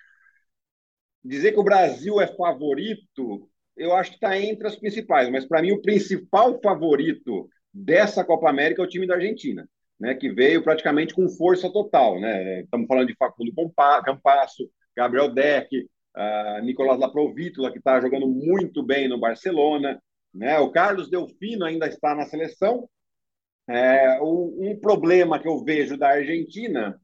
Dizer 1.25 1.53
que 1.53 1.59
o 1.61 1.65
Brasil 1.65 2.21
é 2.21 2.27
favorito, 2.27 3.49
eu 3.77 3.95
acho 3.95 4.11
que 4.11 4.17
está 4.17 4.39
entre 4.39 4.67
as 4.67 4.77
principais, 4.77 5.31
mas 5.31 5.47
para 5.47 5.63
mim 5.63 5.73
o 5.73 5.81
principal 5.81 6.61
favorito 6.63 7.49
dessa 7.73 8.25
Copa 8.25 8.49
América 8.49 8.83
é 8.83 8.85
o 8.85 8.89
time 8.89 9.07
da 9.07 9.15
Argentina, 9.15 9.69
né? 9.99 10.15
Que 10.15 10.31
veio 10.31 10.63
praticamente 10.63 11.15
com 11.15 11.29
força 11.29 11.71
total, 11.73 12.21
né? 12.21 12.61
Estamos 12.61 12.87
falando 12.87 13.09
de 13.09 13.17
Facundo 13.17 13.53
Campasso, 14.05 14.71
Gabriel 14.97 15.33
Deck, 15.33 15.89
uh, 16.17 16.63
Nicolás 16.63 17.01
Laprovítula, 17.01 17.73
que 17.73 17.79
está 17.79 18.01
jogando 18.01 18.29
muito 18.29 18.83
bem 18.83 19.09
no 19.09 19.19
Barcelona, 19.19 20.01
né? 20.33 20.59
o 20.59 20.71
Carlos 20.71 21.09
Delfino 21.09 21.65
ainda 21.65 21.87
está 21.87 22.15
na 22.15 22.27
seleção. 22.27 22.89
É, 23.67 24.21
um 24.21 24.79
problema 24.81 25.39
que 25.39 25.49
eu 25.49 25.65
vejo 25.65 25.97
da 25.97 26.11
Argentina 26.11 27.01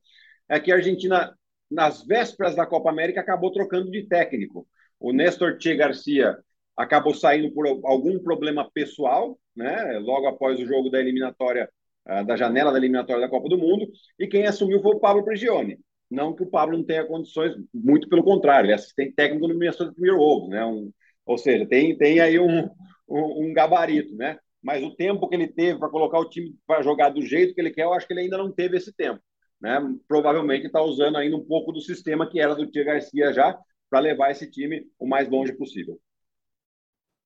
é 0.48 0.60
que 0.60 0.70
a 0.70 0.76
Argentina, 0.76 1.34
nas 1.70 2.04
vésperas 2.04 2.54
da 2.56 2.66
Copa 2.66 2.90
América, 2.90 3.20
acabou 3.20 3.52
trocando 3.52 3.90
de 3.90 4.02
técnico. 4.06 4.66
O 4.98 5.12
Néstor 5.12 5.56
Che 5.60 5.74
Garcia 5.74 6.36
acabou 6.76 7.14
saindo 7.14 7.52
por 7.52 7.66
algum 7.66 8.18
problema 8.18 8.68
pessoal, 8.72 9.38
né? 9.54 9.98
logo 9.98 10.26
após 10.26 10.58
o 10.58 10.66
jogo 10.66 10.90
da 10.90 10.98
eliminatória, 10.98 11.68
uh, 12.08 12.24
da 12.24 12.36
janela 12.36 12.72
da 12.72 12.78
eliminatória 12.78 13.20
da 13.20 13.28
Copa 13.28 13.48
do 13.48 13.58
Mundo, 13.58 13.86
e 14.18 14.26
quem 14.26 14.46
assumiu 14.46 14.80
foi 14.80 14.96
o 14.96 15.00
Pablo 15.00 15.24
Prigioni. 15.24 15.78
Não 16.10 16.34
que 16.34 16.42
o 16.42 16.50
Pablo 16.50 16.76
não 16.76 16.84
tenha 16.84 17.04
condições, 17.04 17.54
muito 17.72 18.08
pelo 18.08 18.24
contrário, 18.24 18.66
ele 18.66 18.72
é 18.72 18.74
assistente 18.74 19.14
técnico 19.14 19.46
no 19.46 19.54
Minnesota 19.54 19.92
Timberwolves, 19.94 20.50
né? 20.50 20.64
Um, 20.64 20.90
ou 21.24 21.38
seja, 21.38 21.64
tem, 21.66 21.96
tem 21.96 22.18
aí 22.18 22.38
um, 22.40 22.68
um, 23.08 23.44
um 23.46 23.52
gabarito, 23.52 24.16
né? 24.16 24.36
Mas 24.60 24.82
o 24.82 24.94
tempo 24.94 25.28
que 25.28 25.36
ele 25.36 25.46
teve 25.46 25.78
para 25.78 25.88
colocar 25.88 26.18
o 26.18 26.28
time 26.28 26.54
para 26.66 26.82
jogar 26.82 27.10
do 27.10 27.22
jeito 27.22 27.54
que 27.54 27.60
ele 27.60 27.70
quer, 27.70 27.84
eu 27.84 27.94
acho 27.94 28.06
que 28.06 28.12
ele 28.12 28.22
ainda 28.22 28.36
não 28.36 28.50
teve 28.50 28.76
esse 28.76 28.92
tempo. 28.92 29.20
Né? 29.60 29.78
Provavelmente 30.08 30.66
está 30.66 30.82
usando 30.82 31.16
ainda 31.16 31.36
um 31.36 31.44
pouco 31.44 31.72
do 31.72 31.80
sistema 31.80 32.28
que 32.28 32.40
era 32.40 32.54
do 32.54 32.66
Tia 32.66 32.84
Garcia 32.84 33.32
já 33.32 33.58
para 33.88 34.00
levar 34.00 34.30
esse 34.30 34.50
time 34.50 34.86
o 34.98 35.06
mais 35.06 35.28
longe 35.28 35.52
possível. 35.52 36.00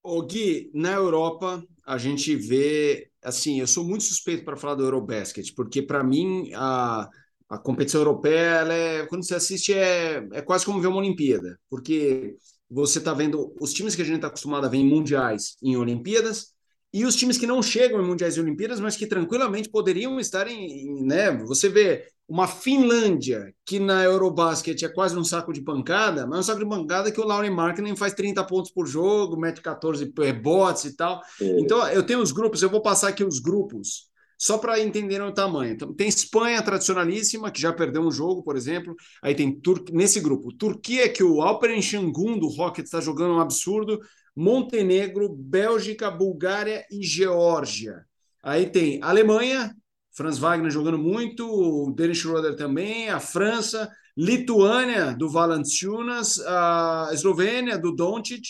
O 0.02 0.22
Gui, 0.22 0.70
na 0.74 0.92
Europa 0.92 1.62
a 1.86 1.96
gente 1.98 2.34
vê, 2.34 3.10
assim, 3.22 3.60
eu 3.60 3.66
sou 3.66 3.84
muito 3.84 4.04
suspeito 4.04 4.44
para 4.44 4.56
falar 4.56 4.74
do 4.74 4.84
Eurobasket, 4.84 5.54
porque 5.54 5.80
para 5.80 6.02
mim 6.02 6.50
a 6.54 7.08
a 7.48 7.58
competição 7.58 8.00
europeia, 8.00 8.60
ela 8.60 8.74
é, 8.74 9.06
quando 9.06 9.24
você 9.24 9.34
assiste, 9.34 9.72
é, 9.72 10.26
é 10.32 10.42
quase 10.42 10.64
como 10.64 10.80
ver 10.80 10.88
uma 10.88 10.98
Olimpíada, 10.98 11.58
porque 11.68 12.36
você 12.68 12.98
está 12.98 13.12
vendo 13.12 13.54
os 13.60 13.72
times 13.72 13.94
que 13.94 14.02
a 14.02 14.04
gente 14.04 14.16
está 14.16 14.28
acostumado 14.28 14.66
a 14.66 14.68
ver 14.68 14.78
em 14.78 14.88
mundiais 14.88 15.56
em 15.62 15.76
Olimpíadas, 15.76 16.53
e 16.94 17.04
os 17.04 17.16
times 17.16 17.36
que 17.36 17.44
não 17.44 17.60
chegam 17.60 18.00
em 18.00 18.06
mundiais 18.06 18.36
e 18.36 18.40
Olimpíadas, 18.40 18.78
mas 18.78 18.96
que 18.96 19.04
tranquilamente 19.04 19.68
poderiam 19.68 20.20
estar 20.20 20.46
em, 20.46 20.64
em 20.64 21.04
né? 21.04 21.32
Você 21.38 21.68
vê 21.68 22.06
uma 22.28 22.46
Finlândia, 22.46 23.52
que 23.66 23.80
na 23.80 24.04
Eurobasket 24.04 24.80
é 24.84 24.88
quase 24.88 25.18
um 25.18 25.24
saco 25.24 25.52
de 25.52 25.60
pancada, 25.60 26.24
mas 26.24 26.36
é 26.36 26.40
um 26.40 26.42
saco 26.44 26.60
de 26.60 26.68
pancada 26.70 27.10
que 27.10 27.20
o 27.20 27.26
Lauren 27.26 27.50
Markkinen 27.50 27.96
faz 27.96 28.14
30 28.14 28.44
pontos 28.44 28.70
por 28.70 28.86
jogo, 28.86 29.36
mete 29.36 29.60
14 29.60 30.12
rebotes 30.16 30.84
e 30.84 30.96
tal. 30.96 31.20
É. 31.40 31.60
Então, 31.60 31.84
eu 31.88 32.04
tenho 32.04 32.20
os 32.20 32.30
grupos, 32.30 32.62
eu 32.62 32.70
vou 32.70 32.80
passar 32.80 33.08
aqui 33.08 33.24
os 33.24 33.40
grupos 33.40 34.08
só 34.38 34.56
para 34.56 34.78
entenderem 34.78 35.26
o 35.26 35.34
tamanho. 35.34 35.72
Então, 35.72 35.92
tem 35.92 36.06
Espanha 36.06 36.62
tradicionalíssima, 36.62 37.50
que 37.50 37.60
já 37.60 37.72
perdeu 37.72 38.02
um 38.02 38.10
jogo, 38.10 38.44
por 38.44 38.56
exemplo. 38.56 38.94
Aí 39.20 39.34
tem 39.34 39.58
Tur 39.58 39.82
nesse 39.92 40.20
grupo 40.20 40.54
Turquia, 40.54 41.08
que 41.08 41.24
o 41.24 41.42
Alperen 41.42 41.82
Şangun 41.82 42.38
do 42.38 42.46
Rocket 42.46 42.84
está 42.84 43.00
jogando 43.00 43.34
um 43.34 43.40
absurdo. 43.40 43.98
Montenegro, 44.34 45.28
Bélgica, 45.28 46.10
Bulgária 46.10 46.84
e 46.90 47.02
Geórgia. 47.02 48.04
Aí 48.42 48.66
tem 48.66 49.02
Alemanha, 49.02 49.74
Franz 50.12 50.38
Wagner 50.38 50.70
jogando 50.70 50.98
muito, 50.98 51.46
o 51.46 51.92
Dennis 51.92 52.18
Schroeder 52.18 52.56
também, 52.56 53.08
a 53.08 53.20
França, 53.20 53.90
Lituânia 54.16 55.14
do 55.14 55.28
Valanciunas, 55.28 56.38
a 56.40 57.10
Eslovênia 57.12 57.78
do 57.78 57.92
Doncic, 57.92 58.42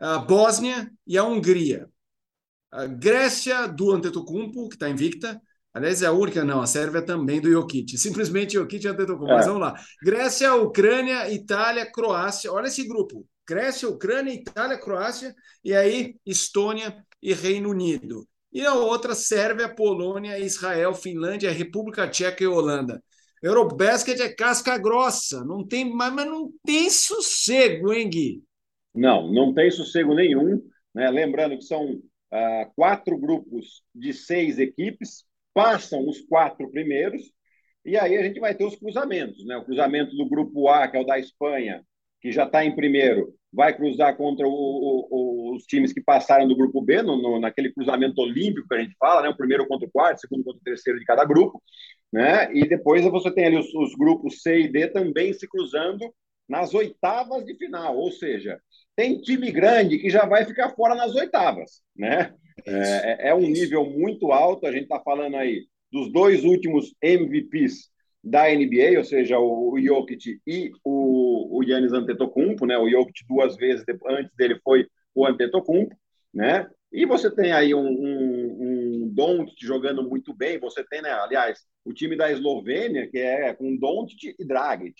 a 0.00 0.18
Bósnia 0.18 0.90
e 1.06 1.16
a 1.16 1.24
Hungria. 1.24 1.88
A 2.72 2.86
Grécia 2.86 3.66
do 3.66 3.92
Antetokounmpo, 3.92 4.68
que 4.68 4.74
está 4.74 4.88
invicta. 4.88 5.40
Aliás, 5.76 6.00
é 6.00 6.06
a 6.06 6.12
única, 6.12 6.42
não, 6.42 6.62
a 6.62 6.66
Sérvia 6.66 7.02
também 7.02 7.38
do 7.38 7.50
Jokic. 7.50 7.98
Simplesmente 7.98 8.54
Jokic 8.54 8.88
Antetokounmpo. 8.88 9.30
É. 9.30 9.36
Mas 9.36 9.44
vamos 9.44 9.60
lá. 9.60 9.74
Grécia, 10.02 10.54
Ucrânia, 10.54 11.30
Itália, 11.30 11.84
Croácia. 11.84 12.50
Olha 12.50 12.68
esse 12.68 12.88
grupo. 12.88 13.26
Grécia, 13.46 13.86
Ucrânia, 13.86 14.32
Itália, 14.32 14.78
Croácia. 14.78 15.34
E 15.62 15.74
aí, 15.74 16.16
Estônia 16.24 16.96
e 17.22 17.34
Reino 17.34 17.68
Unido. 17.68 18.26
E 18.50 18.64
a 18.64 18.72
outra, 18.72 19.14
Sérvia, 19.14 19.68
Polônia, 19.68 20.38
Israel, 20.38 20.94
Finlândia, 20.94 21.52
República 21.52 22.08
Tcheca 22.08 22.42
e 22.42 22.46
Holanda. 22.46 23.04
Eurobasket 23.42 24.18
é 24.18 24.30
casca 24.30 24.78
grossa, 24.78 25.44
não 25.44 25.62
tem, 25.62 25.92
mas, 25.92 26.10
mas 26.10 26.24
não 26.24 26.50
tem 26.64 26.88
sossego, 26.88 27.92
hein, 27.92 28.08
Gui? 28.08 28.42
Não, 28.94 29.30
não 29.30 29.52
tem 29.52 29.70
sossego 29.70 30.14
nenhum. 30.14 30.62
Né? 30.94 31.10
Lembrando 31.10 31.58
que 31.58 31.64
são 31.64 31.84
uh, 31.84 32.72
quatro 32.74 33.18
grupos 33.18 33.82
de 33.94 34.14
seis 34.14 34.58
equipes, 34.58 35.26
passam 35.56 36.06
os 36.06 36.20
quatro 36.20 36.70
primeiros, 36.70 37.32
e 37.82 37.96
aí 37.96 38.18
a 38.18 38.22
gente 38.22 38.38
vai 38.38 38.54
ter 38.54 38.66
os 38.66 38.76
cruzamentos. 38.76 39.42
Né? 39.46 39.56
O 39.56 39.64
cruzamento 39.64 40.14
do 40.14 40.28
grupo 40.28 40.68
A, 40.68 40.86
que 40.86 40.98
é 40.98 41.00
o 41.00 41.06
da 41.06 41.18
Espanha, 41.18 41.82
que 42.20 42.30
já 42.30 42.44
está 42.44 42.62
em 42.62 42.76
primeiro, 42.76 43.34
vai 43.50 43.74
cruzar 43.74 44.14
contra 44.18 44.46
o, 44.46 44.50
o, 44.52 45.54
os 45.56 45.62
times 45.64 45.94
que 45.94 46.02
passaram 46.02 46.46
do 46.46 46.54
grupo 46.54 46.82
B, 46.82 47.00
no, 47.00 47.16
no, 47.16 47.40
naquele 47.40 47.72
cruzamento 47.72 48.20
olímpico 48.20 48.68
que 48.68 48.74
a 48.74 48.82
gente 48.82 48.94
fala, 48.98 49.22
né? 49.22 49.30
o 49.30 49.36
primeiro 49.36 49.66
contra 49.66 49.88
o 49.88 49.90
quarto, 49.90 50.20
segundo 50.20 50.44
contra 50.44 50.60
o 50.60 50.64
terceiro 50.64 50.98
de 50.98 51.06
cada 51.06 51.24
grupo. 51.24 51.62
Né? 52.12 52.54
E 52.54 52.68
depois 52.68 53.02
você 53.06 53.30
tem 53.30 53.46
ali 53.46 53.56
os, 53.56 53.72
os 53.74 53.94
grupos 53.94 54.42
C 54.42 54.60
e 54.60 54.68
D 54.68 54.88
também 54.88 55.32
se 55.32 55.48
cruzando 55.48 56.14
nas 56.46 56.74
oitavas 56.74 57.46
de 57.46 57.56
final, 57.56 57.96
ou 57.96 58.12
seja, 58.12 58.60
tem 58.96 59.20
time 59.20 59.52
grande 59.52 59.98
que 59.98 60.10
já 60.10 60.24
vai 60.24 60.44
ficar 60.44 60.70
fora 60.70 60.94
nas 60.94 61.14
oitavas, 61.14 61.82
né? 61.94 62.34
É, 62.66 63.26
é, 63.26 63.28
é 63.28 63.34
um 63.34 63.46
nível 63.46 63.84
muito 63.84 64.32
alto, 64.32 64.66
a 64.66 64.72
gente 64.72 64.84
está 64.84 64.98
falando 65.00 65.36
aí 65.36 65.66
dos 65.92 66.10
dois 66.10 66.42
últimos 66.44 66.94
MVPs 67.02 67.90
da 68.24 68.48
NBA, 68.48 68.98
ou 68.98 69.04
seja, 69.04 69.38
o 69.38 69.78
Jokic 69.78 70.40
e 70.46 70.72
o, 70.82 71.58
o 71.58 71.64
Giannis 71.64 71.92
Antetokounmpo, 71.92 72.66
né? 72.66 72.76
O 72.76 72.90
Jokic 72.90 73.24
duas 73.28 73.54
vezes 73.56 73.84
antes 74.08 74.34
dele 74.34 74.58
foi 74.64 74.88
o 75.14 75.24
Antetokounmpo, 75.26 75.94
né? 76.34 76.68
E 76.92 77.04
você 77.04 77.30
tem 77.30 77.52
aí 77.52 77.74
um, 77.74 77.86
um, 77.86 79.02
um 79.04 79.08
Doncic 79.12 79.60
jogando 79.60 80.08
muito 80.08 80.34
bem. 80.34 80.58
Você 80.58 80.84
tem, 80.84 81.02
né? 81.02 81.10
Aliás, 81.10 81.60
o 81.84 81.92
time 81.92 82.16
da 82.16 82.30
Eslovênia 82.30 83.08
que 83.08 83.18
é 83.18 83.52
com 83.54 83.76
Doncic 83.76 84.34
e 84.38 84.44
Dragic. 84.44 84.94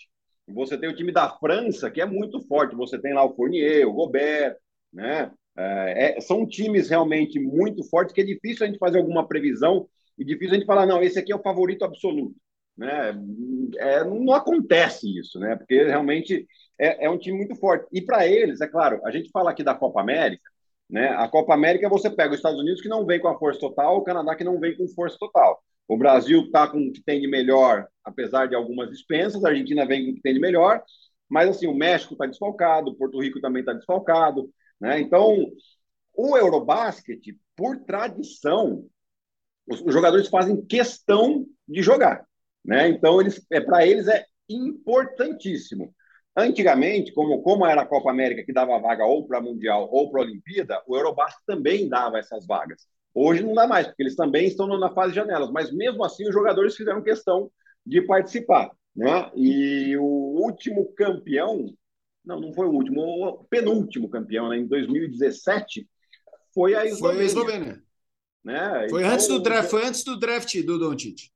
Você 0.47 0.77
tem 0.77 0.89
o 0.89 0.95
time 0.95 1.11
da 1.11 1.29
França 1.29 1.91
que 1.91 2.01
é 2.01 2.05
muito 2.05 2.41
forte. 2.47 2.75
Você 2.75 2.97
tem 2.99 3.13
lá 3.13 3.23
o 3.23 3.35
Fournier, 3.35 3.87
o 3.87 3.93
Gobert, 3.93 4.55
né? 4.91 5.31
É, 5.57 6.17
é, 6.17 6.21
são 6.21 6.45
times 6.45 6.89
realmente 6.89 7.39
muito 7.39 7.83
fortes 7.89 8.13
que 8.13 8.21
é 8.21 8.23
difícil 8.23 8.63
a 8.63 8.67
gente 8.67 8.77
fazer 8.77 8.99
alguma 8.99 9.27
previsão 9.27 9.89
e 10.17 10.23
difícil 10.23 10.51
a 10.51 10.57
gente 10.57 10.67
falar 10.67 10.85
não, 10.85 11.01
esse 11.01 11.17
aqui 11.17 11.31
é 11.31 11.35
o 11.35 11.41
favorito 11.41 11.83
absoluto. 11.83 12.35
Né? 12.77 13.11
É, 13.79 14.03
não 14.03 14.33
acontece 14.33 15.17
isso, 15.17 15.39
né? 15.39 15.55
Porque 15.55 15.83
realmente 15.83 16.47
é, 16.79 17.05
é 17.05 17.09
um 17.09 17.17
time 17.17 17.37
muito 17.37 17.55
forte. 17.55 17.87
E 17.91 18.01
para 18.01 18.27
eles, 18.27 18.61
é 18.61 18.67
claro, 18.67 19.01
a 19.03 19.11
gente 19.11 19.31
fala 19.31 19.49
aqui 19.49 19.63
da 19.63 19.73
Copa 19.73 19.99
América, 19.99 20.43
né? 20.89 21.09
A 21.09 21.27
Copa 21.27 21.53
América 21.53 21.89
você 21.89 22.09
pega 22.09 22.31
os 22.31 22.37
Estados 22.37 22.59
Unidos 22.59 22.81
que 22.81 22.87
não 22.87 23.05
vem 23.05 23.19
com 23.19 23.27
a 23.27 23.37
força 23.37 23.59
total, 23.59 23.97
o 23.97 24.03
Canadá 24.03 24.35
que 24.35 24.43
não 24.43 24.59
vem 24.59 24.77
com 24.77 24.87
força 24.89 25.17
total. 25.19 25.61
O 25.87 25.97
Brasil 25.97 26.41
está 26.41 26.67
com 26.67 26.79
o 26.87 26.91
que 26.91 27.01
tem 27.01 27.21
de 27.21 27.27
melhor, 27.27 27.87
apesar 28.03 28.47
de 28.47 28.55
algumas 28.55 28.89
dispensas, 28.89 29.43
a 29.43 29.49
Argentina 29.49 29.85
vem 29.85 30.05
com 30.05 30.11
o 30.11 30.15
que 30.15 30.21
tem 30.21 30.33
de 30.33 30.39
melhor, 30.39 30.83
mas 31.29 31.49
assim, 31.49 31.67
o 31.67 31.75
México 31.75 32.13
está 32.13 32.25
desfalcado, 32.25 32.95
Porto 32.95 33.19
Rico 33.19 33.39
também 33.39 33.61
está 33.61 33.73
desfalcado, 33.73 34.49
né? 34.79 34.99
Então, 34.99 35.51
o 36.13 36.37
Eurobasket, 36.37 37.37
por 37.55 37.77
tradição, 37.85 38.85
os, 39.67 39.81
os 39.81 39.93
jogadores 39.93 40.27
fazem 40.27 40.65
questão 40.65 41.45
de 41.67 41.81
jogar. 41.81 42.25
Né? 42.63 42.89
Então, 42.89 43.21
eles, 43.21 43.45
é, 43.51 43.61
para 43.61 43.85
eles 43.85 44.07
é 44.07 44.25
importantíssimo. 44.49 45.93
Antigamente, 46.35 47.11
como, 47.13 47.41
como 47.41 47.65
era 47.65 47.81
a 47.81 47.85
Copa 47.85 48.11
América 48.11 48.43
que 48.43 48.53
dava 48.53 48.79
vaga 48.79 49.05
ou 49.05 49.27
para 49.27 49.41
Mundial 49.41 49.89
ou 49.91 50.11
para 50.11 50.21
Olimpíada, 50.21 50.81
o 50.87 50.95
Eurobasket 50.95 51.43
também 51.45 51.89
dava 51.89 52.19
essas 52.19 52.45
vagas. 52.45 52.87
Hoje 53.19 53.41
não 53.41 53.55
dá 53.55 53.65
mais, 53.65 53.87
porque 53.87 54.03
eles 54.03 54.15
também 54.15 54.45
estão 54.45 54.67
na 54.77 54.93
fase 54.93 55.09
de 55.09 55.15
janelas, 55.15 55.49
mas 55.49 55.73
mesmo 55.73 56.03
assim 56.03 56.27
os 56.27 56.33
jogadores 56.33 56.75
fizeram 56.75 57.01
questão 57.01 57.51
de 57.83 57.99
participar. 57.99 58.69
Né? 58.95 59.31
E 59.35 59.97
o 59.97 60.03
último 60.03 60.93
campeão, 60.93 61.73
não, 62.23 62.39
não 62.39 62.53
foi 62.53 62.67
o 62.67 62.71
último, 62.71 63.01
o 63.01 63.43
penúltimo 63.45 64.07
campeão, 64.07 64.49
né? 64.49 64.57
em 64.57 64.67
2017, 64.67 65.89
foi 66.53 66.75
a 66.75 66.85
Eslovênia. 66.85 67.15
Foi 67.15 67.23
a 67.23 67.25
Eslovênia. 67.25 67.83
Né? 68.43 68.87
Foi, 68.87 69.01
então, 69.01 69.13
antes 69.13 69.27
do 69.27 69.39
draft, 69.39 69.69
foi 69.71 69.85
antes 69.85 70.03
do 70.03 70.19
draft 70.19 70.63
do 70.63 70.77
Doncic. 70.77 71.31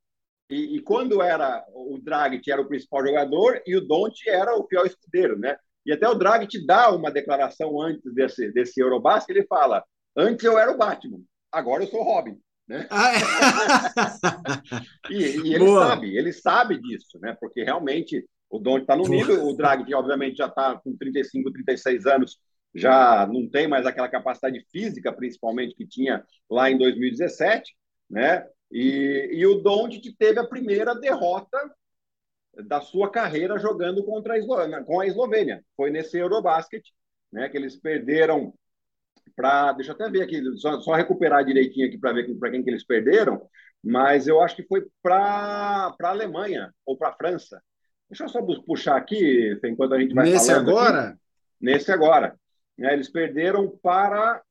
E, 0.51 0.75
e, 0.77 0.81
quando 0.81 1.19
era 1.19 1.65
o 1.73 1.97
Draghi 1.99 2.41
era 2.47 2.61
o 2.61 2.67
principal 2.67 3.07
jogador 3.07 3.59
e 3.65 3.75
o 3.75 3.81
Donte 3.81 4.29
era 4.29 4.53
o 4.55 4.65
pior 4.65 4.85
escudeiro, 4.85 5.39
né? 5.39 5.57
E 5.83 5.91
até 5.91 6.07
o 6.07 6.13
Draghi 6.13 6.45
te 6.45 6.63
dá 6.63 6.93
uma 6.93 7.09
declaração 7.09 7.81
antes 7.81 8.13
desse, 8.13 8.51
desse 8.51 8.79
Eurobasket, 8.79 9.35
ele 9.35 9.47
fala, 9.47 9.83
antes 10.15 10.43
eu 10.43 10.59
era 10.59 10.71
o 10.71 10.77
Batman, 10.77 11.21
agora 11.51 11.83
eu 11.83 11.87
sou 11.87 12.03
Robin. 12.03 12.39
Né? 12.67 12.87
Ah, 12.89 13.11
é. 13.13 15.13
e, 15.13 15.17
e, 15.17 15.55
ele 15.55 15.59
Boa. 15.59 15.87
sabe, 15.87 16.17
ele 16.17 16.33
sabe 16.33 16.79
disso, 16.79 17.19
né? 17.19 17.35
Porque 17.39 17.63
realmente 17.63 18.25
o 18.49 18.59
Donte 18.59 18.83
está 18.83 18.95
no 18.95 19.07
nível, 19.07 19.45
o 19.45 19.55
Draghi, 19.55 19.93
obviamente, 19.93 20.37
já 20.37 20.47
está 20.47 20.77
com 20.77 20.95
35, 20.95 21.51
36 21.51 22.05
anos, 22.05 22.37
já 22.73 23.27
não 23.27 23.49
tem 23.49 23.67
mais 23.67 23.85
aquela 23.85 24.07
capacidade 24.07 24.65
física, 24.71 25.11
principalmente, 25.11 25.75
que 25.75 25.85
tinha 25.85 26.23
lá 26.49 26.69
em 26.69 26.77
2017, 26.77 27.75
né? 28.09 28.45
E, 28.71 29.29
e 29.33 29.45
o 29.45 29.55
Doncic 29.55 30.15
teve 30.17 30.39
a 30.39 30.47
primeira 30.47 30.95
derrota 30.95 31.57
da 32.65 32.81
sua 32.81 33.09
carreira 33.09 33.57
jogando 33.57 34.03
contra 34.03 34.33
a 34.33 34.37
Eslovênia, 34.37 34.83
com 34.83 34.99
a 34.99 35.07
Eslovênia. 35.07 35.63
Foi 35.75 35.89
nesse 35.89 36.17
Eurobasket, 36.17 36.83
né, 37.31 37.49
que 37.49 37.57
eles 37.57 37.75
perderam 37.75 38.53
para, 39.41 39.73
deixa 39.73 39.91
eu 39.91 39.95
até 39.95 40.09
ver 40.09 40.21
aqui, 40.21 40.41
só, 40.57 40.79
só 40.79 40.93
recuperar 40.93 41.43
direitinho 41.43 41.87
aqui 41.87 41.97
para 41.97 42.13
ver 42.13 42.33
para 42.37 42.51
quem 42.51 42.63
que 42.63 42.69
eles 42.69 42.85
perderam, 42.85 43.41
mas 43.83 44.27
eu 44.27 44.41
acho 44.41 44.55
que 44.55 44.67
foi 44.67 44.85
para 45.01 45.95
a 45.99 46.07
Alemanha 46.07 46.71
ou 46.85 46.95
para 46.95 47.09
a 47.09 47.13
França. 47.13 47.61
Deixa 48.07 48.25
eu 48.25 48.29
só 48.29 48.41
puxar 48.41 48.97
aqui, 48.97 49.59
enquanto 49.65 49.93
a 49.93 49.99
gente 49.99 50.13
vai 50.13 50.29
Nesse 50.29 50.51
agora? 50.51 51.09
Aqui. 51.09 51.19
Nesse 51.59 51.91
agora. 51.91 52.35
Né, 52.77 52.93
eles 52.93 53.09
perderam 53.09 53.69
para 53.81 54.41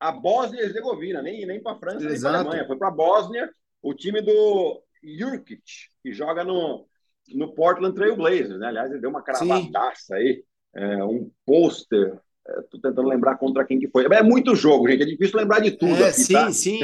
a 0.00 0.12
Bósnia 0.12 0.60
e 0.60 0.64
Herzegovina, 0.64 1.22
nem, 1.22 1.46
nem 1.46 1.62
para 1.62 1.72
a 1.72 1.78
França, 1.78 2.06
Exato. 2.06 2.12
nem 2.12 2.20
para 2.20 2.30
a 2.30 2.40
Alemanha. 2.40 2.66
Foi 2.66 2.76
para 2.76 2.88
a 2.88 2.92
Bósnia, 2.92 3.50
o 3.82 3.94
time 3.94 4.20
do 4.20 4.82
Jurkic, 5.02 5.62
que 6.02 6.12
joga 6.12 6.44
no, 6.44 6.86
no 7.34 7.54
Portland 7.54 7.94
Trail 7.94 8.16
Blazers. 8.16 8.58
Né? 8.58 8.66
Aliás, 8.66 8.90
ele 8.90 9.00
deu 9.00 9.10
uma 9.10 9.22
cravataça 9.22 10.16
aí, 10.16 10.44
é, 10.74 11.04
um 11.04 11.30
pôster. 11.46 12.18
Estou 12.60 12.80
é, 12.80 12.82
tentando 12.82 13.08
lembrar 13.08 13.36
contra 13.36 13.64
quem 13.64 13.78
que 13.78 13.88
foi. 13.88 14.06
É 14.06 14.22
muito 14.22 14.54
jogo, 14.54 14.88
gente. 14.88 15.02
É 15.02 15.06
difícil 15.06 15.38
lembrar 15.38 15.60
de 15.60 15.72
tudo. 15.72 16.02
É, 16.02 16.08
aqui, 16.08 16.20
sim, 16.20 16.32
tá? 16.32 16.52
sim, 16.52 16.80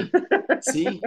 sim. 0.61 1.01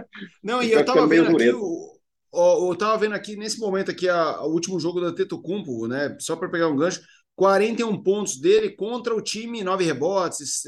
Não, 0.43 0.61
e 0.63 0.71
eu 0.71 0.79
estava 0.79 1.05
vendo 1.05 1.35
aqui 1.35 1.51
o, 1.51 1.97
eu 2.33 2.73
estava 2.73 2.97
vendo 2.97 3.13
aqui 3.13 3.35
nesse 3.35 3.59
momento 3.59 3.91
aqui 3.91 4.07
a, 4.09 4.41
o 4.41 4.51
último 4.51 4.79
jogo 4.79 5.01
da 5.01 5.13
Teto 5.13 5.41
Cumpo, 5.41 5.87
né? 5.87 6.15
Só 6.19 6.35
para 6.35 6.49
pegar 6.49 6.67
um 6.67 6.75
gancho. 6.75 7.01
41 7.35 8.01
pontos 8.01 8.39
dele 8.39 8.71
contra 8.71 9.15
o 9.15 9.21
time, 9.21 9.63
nove 9.63 9.83
rebotes, 9.83 10.63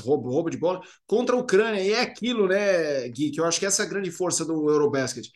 roubo, 0.00 0.28
roubo 0.30 0.50
de 0.50 0.58
bola, 0.58 0.82
contra 1.06 1.34
a 1.34 1.38
Ucrânia. 1.38 1.80
E 1.80 1.92
é 1.92 2.02
aquilo, 2.02 2.46
né, 2.46 3.08
Gui, 3.08 3.30
que 3.30 3.40
eu 3.40 3.44
acho 3.46 3.58
que 3.58 3.64
essa 3.64 3.82
é 3.82 3.86
a 3.86 3.88
grande 3.88 4.10
força 4.10 4.44
do 4.44 4.68
Eurobasket. 4.68 5.30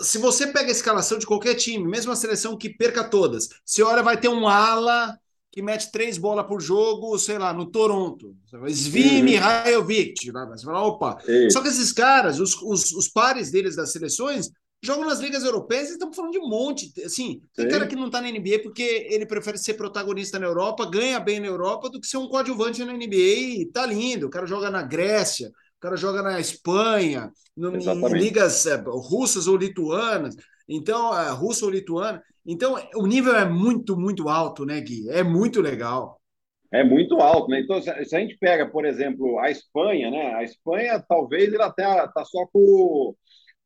Se 0.00 0.16
você 0.16 0.46
pega 0.46 0.68
a 0.68 0.72
escalação 0.72 1.18
de 1.18 1.26
qualquer 1.26 1.54
time, 1.54 1.86
mesmo 1.86 2.10
a 2.10 2.16
seleção 2.16 2.56
que 2.56 2.70
perca 2.70 3.04
todas, 3.04 3.48
você 3.64 3.82
olha, 3.82 4.02
vai 4.02 4.18
ter 4.18 4.28
um 4.28 4.48
ala 4.48 5.18
que 5.52 5.60
mete 5.60 5.92
três 5.92 6.16
bolas 6.16 6.46
por 6.46 6.62
jogo, 6.62 7.18
sei 7.18 7.36
lá, 7.36 7.52
no 7.52 7.66
Toronto. 7.66 8.34
Svime 8.70 9.34
uhum. 9.34 9.40
Rajovic. 9.40 10.32
Você 10.32 10.64
fala, 10.64 10.82
opa. 10.82 11.18
Só 11.50 11.60
que 11.60 11.68
esses 11.68 11.92
caras, 11.92 12.40
os, 12.40 12.60
os, 12.62 12.90
os 12.92 13.06
pares 13.06 13.50
deles 13.50 13.76
das 13.76 13.92
seleções, 13.92 14.50
jogam 14.82 15.06
nas 15.06 15.20
ligas 15.20 15.44
europeias 15.44 15.90
e 15.90 15.92
estamos 15.92 16.16
falando 16.16 16.32
de 16.32 16.38
um 16.38 16.48
monte. 16.48 16.90
Assim, 17.04 17.42
tem 17.54 17.68
cara 17.68 17.86
que 17.86 17.94
não 17.94 18.06
está 18.06 18.22
na 18.22 18.30
NBA 18.30 18.60
porque 18.62 19.06
ele 19.10 19.26
prefere 19.26 19.58
ser 19.58 19.74
protagonista 19.74 20.38
na 20.38 20.46
Europa, 20.46 20.90
ganha 20.90 21.20
bem 21.20 21.38
na 21.38 21.46
Europa 21.46 21.90
do 21.90 22.00
que 22.00 22.06
ser 22.06 22.16
um 22.16 22.28
coadjuvante 22.28 22.82
na 22.82 22.94
NBA 22.94 23.60
e 23.60 23.70
tá 23.70 23.84
lindo. 23.84 24.28
O 24.28 24.30
cara 24.30 24.46
joga 24.46 24.70
na 24.70 24.82
Grécia, 24.82 25.48
o 25.48 25.80
cara 25.80 25.96
joga 25.96 26.22
na 26.22 26.40
Espanha, 26.40 27.30
no, 27.54 27.76
em 27.76 28.18
ligas 28.18 28.64
é, 28.64 28.82
russas 28.86 29.46
ou 29.46 29.56
lituanas. 29.58 30.34
Então, 30.66 31.16
é, 31.16 31.30
russa 31.30 31.66
ou 31.66 31.70
lituana. 31.70 32.22
Então, 32.46 32.76
o 32.96 33.06
nível 33.06 33.36
é 33.36 33.44
muito, 33.44 33.96
muito 33.96 34.28
alto, 34.28 34.64
né, 34.64 34.80
Gui? 34.80 35.08
É 35.10 35.22
muito 35.22 35.60
legal. 35.60 36.20
É 36.72 36.82
muito 36.82 37.16
alto, 37.16 37.50
né? 37.50 37.60
Então, 37.60 37.80
se 37.82 37.90
a 37.90 38.20
gente 38.20 38.36
pega, 38.38 38.66
por 38.66 38.84
exemplo, 38.84 39.38
a 39.38 39.50
Espanha, 39.50 40.10
né? 40.10 40.34
A 40.34 40.42
Espanha, 40.42 41.04
talvez, 41.06 41.52
ele 41.52 41.62
até 41.62 41.84
tá 41.84 42.24
só 42.24 42.46
com 42.46 43.14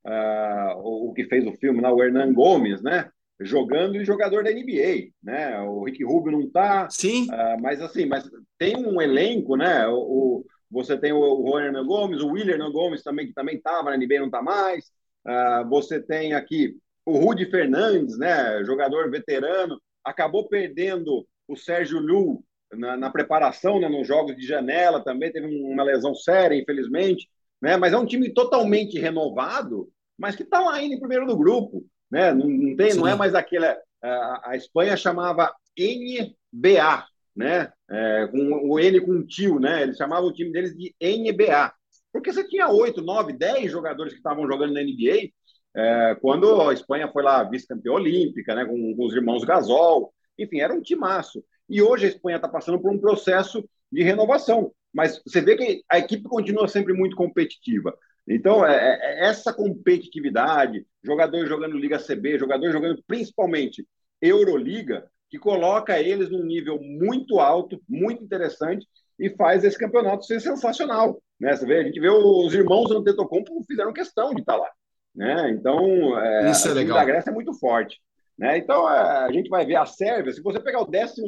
uh, 0.05 1.09
o, 1.09 1.12
que 1.15 1.25
fez 1.25 1.47
o 1.47 1.53
filme, 1.53 1.81
né, 1.81 1.89
o 1.89 2.03
Hernan 2.03 2.33
Gomes, 2.33 2.83
né? 2.83 3.09
Jogando 3.41 3.97
e 3.97 4.05
jogador 4.05 4.43
da 4.43 4.51
NBA, 4.51 5.11
né? 5.23 5.61
O 5.61 5.85
Rick 5.85 6.03
Rubio 6.03 6.33
não 6.33 6.51
tá. 6.51 6.89
Sim. 6.91 7.29
Uh, 7.31 7.61
mas 7.62 7.81
assim, 7.81 8.07
mas 8.07 8.29
tem 8.59 8.77
um 8.77 9.01
elenco, 9.01 9.57
né? 9.57 9.87
O, 9.87 9.95
o 9.95 10.47
você 10.69 10.99
tem 10.99 11.12
o, 11.12 11.21
o 11.21 11.59
Hernan 11.59 11.87
Gomes, 11.87 12.21
o 12.21 12.29
William 12.29 12.55
Hernan 12.55 12.73
Gomes 12.73 13.03
também, 13.03 13.27
que 13.29 13.35
também 13.35 13.57
estava 13.57 13.91
na 13.91 13.97
NBA, 13.97 14.19
não 14.19 14.27
está 14.27 14.43
mais. 14.43 14.87
Uh, 15.25 15.69
você 15.69 16.01
tem 16.01 16.35
aqui 16.35 16.77
o 17.07 17.19
Rudy 17.19 17.47
Fernandes, 17.47 18.19
né? 18.19 18.62
Jogador 18.64 19.11
veterano, 19.11 19.81
acabou 20.05 20.49
perdendo 20.49 21.27
o 21.49 21.57
Sérgio 21.57 21.99
Lu 21.99 22.45
na, 22.73 22.97
na, 22.97 23.11
preparação, 23.11 23.81
né, 23.81 23.88
nos 23.88 24.07
jogos 24.07 24.37
de 24.37 24.45
janela 24.45 25.03
também, 25.03 25.33
teve 25.33 25.47
uma 25.47 25.85
lesão 25.85 26.14
séria, 26.14 26.57
infelizmente, 26.57 27.29
né? 27.62 27.77
Mas 27.77 27.92
é 27.92 27.97
um 27.97 28.05
time 28.05 28.35
totalmente 28.35 28.99
renovado 28.99 29.88
mas 30.19 30.35
que 30.35 30.42
está 30.42 30.61
lá 30.61 30.75
ainda 30.75 30.95
em 30.95 31.01
primeiro 31.01 31.27
do 31.27 31.37
grupo. 31.37 31.85
Né? 32.11 32.33
Não, 32.33 32.49
não, 32.49 32.77
tem, 32.77 32.95
não 32.95 33.07
é 33.07 33.14
mais 33.14 33.35
aquela. 33.35 33.77
A, 34.03 34.51
a 34.51 34.57
Espanha 34.57 34.97
chamava 34.97 35.53
NBA, 35.79 37.07
né? 37.35 37.73
É, 37.90 38.29
com 38.29 38.71
o 38.71 38.81
N 38.81 39.01
com 39.01 39.27
tio, 39.27 39.59
né? 39.59 39.83
Eles 39.83 39.97
chamavam 39.97 40.29
o 40.29 40.33
time 40.33 40.53
deles 40.53 40.75
de 40.75 40.95
NBA. 41.01 41.73
Porque 42.12 42.33
você 42.33 42.47
tinha 42.47 42.69
oito, 42.69 43.03
nove, 43.03 43.33
dez 43.33 43.71
jogadores 43.71 44.12
que 44.12 44.19
estavam 44.19 44.47
jogando 44.47 44.73
na 44.73 44.83
NBA 44.83 45.31
é, 45.77 46.17
quando 46.23 46.62
a 46.62 46.73
Espanha 46.73 47.07
foi 47.09 47.23
lá 47.23 47.45
vice-campeã 47.45 47.93
olímpica, 47.93 48.55
né? 48.55 48.65
Com, 48.65 48.97
com, 48.97 49.05
os 49.05 49.15
irmãos 49.15 49.45
Gasol. 49.45 50.12
Enfim, 50.39 50.61
era 50.61 50.73
um 50.73 50.81
timaço. 50.81 51.45
E 51.69 51.83
hoje 51.83 52.07
a 52.07 52.09
Espanha 52.09 52.37
está 52.37 52.49
passando 52.49 52.81
por 52.81 52.91
um 52.91 52.99
processo 52.99 53.62
de 53.93 54.03
renovação. 54.03 54.73
Mas 54.93 55.21
você 55.27 55.43
vê 55.43 55.57
que 55.57 55.83
a 55.91 55.99
equipe 55.99 56.25
continua 56.25 56.67
sempre 56.67 56.95
muito 56.95 57.15
competitiva. 57.15 57.95
Então, 58.27 58.67
é, 58.67 58.75
é, 58.75 59.25
é 59.25 59.29
essa 59.29 59.53
competitividade, 59.53 60.87
jogadores 61.05 61.49
jogando 61.49 61.79
Liga 61.79 61.99
CB, 61.99 62.39
jogadores 62.39 62.73
jogando 62.73 63.03
principalmente 63.07 63.87
Euroliga, 64.21 65.07
que 65.29 65.39
coloca 65.39 66.01
eles 66.01 66.31
num 66.31 66.45
nível 66.45 66.81
muito 66.81 67.39
alto, 67.39 67.81
muito 67.87 68.25
interessante 68.25 68.87
e 69.19 69.29
faz 69.31 69.62
esse 69.62 69.79
campeonato 69.79 70.25
ser 70.25 70.41
sensacional. 70.41 71.21
Né? 71.39 71.55
Você 71.55 71.67
vê, 71.67 71.81
a 71.81 71.85
gente 71.85 72.01
vê 72.01 72.09
os 72.09 72.55
irmãos 72.55 72.91
Antetokounmpo 72.91 73.62
fizeram 73.67 73.93
questão 73.93 74.35
de 74.35 74.41
estar 74.41 74.57
lá. 74.57 74.71
Né? 75.16 75.50
Então, 75.50 76.18
é, 76.20 76.50
Isso 76.50 76.68
é 76.68 76.74
legal. 76.74 76.98
a 76.98 77.05
Grécia 77.05 77.31
é 77.31 77.35
muito 77.35 77.55
forte. 77.55 77.98
Né? 78.38 78.59
Então, 78.59 78.88
é, 78.88 79.24
a 79.24 79.33
gente 79.33 79.48
vai 79.48 79.64
ver 79.64 79.76
a 79.76 79.87
Sérvia. 79.87 80.33
Se 80.33 80.42
você 80.42 80.61
pegar 80.61 80.83
o 80.83 80.85
12 80.85 81.22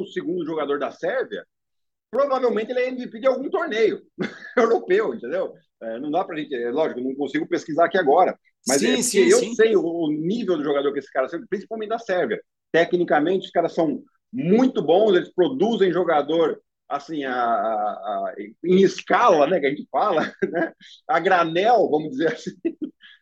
jogador 0.45 0.77
da 0.77 0.91
Sérvia, 0.91 1.43
provavelmente 2.11 2.71
ele 2.71 2.79
é 2.79 2.89
MVP 2.89 3.19
de 3.19 3.27
algum 3.27 3.49
torneio 3.49 4.01
europeu, 4.55 5.13
entendeu? 5.13 5.53
É, 5.81 5.99
não 5.99 6.11
dá 6.11 6.23
para 6.23 6.37
gente, 6.37 6.53
é, 6.53 6.69
lógico, 6.69 7.01
não 7.01 7.15
consigo 7.15 7.47
pesquisar 7.47 7.85
aqui 7.85 7.97
agora, 7.97 8.37
mas 8.67 8.81
sim, 8.81 8.93
é 8.93 9.01
sim, 9.01 9.29
eu 9.29 9.39
sim. 9.39 9.55
sei 9.55 9.75
o, 9.75 9.81
o, 9.81 10.11
nível 10.11 10.57
do 10.57 10.63
jogador 10.63 10.91
que 10.91 10.99
esse 10.99 11.11
cara, 11.11 11.27
principalmente 11.49 11.89
da 11.89 11.99
Sérvia. 11.99 12.39
Tecnicamente, 12.71 13.45
os 13.45 13.51
caras 13.51 13.73
são 13.73 14.03
muito 14.31 14.81
bons, 14.81 15.15
eles 15.15 15.33
produzem 15.33 15.91
jogador 15.91 16.61
assim 16.87 17.23
a, 17.23 17.33
a, 17.33 17.35
a, 17.35 18.35
em 18.63 18.81
escala, 18.81 19.47
né, 19.47 19.59
que 19.59 19.65
a 19.67 19.69
gente 19.69 19.87
fala, 19.91 20.21
né, 20.51 20.73
a 21.07 21.19
granel, 21.19 21.89
vamos 21.89 22.11
dizer 22.11 22.33
assim, 22.33 22.51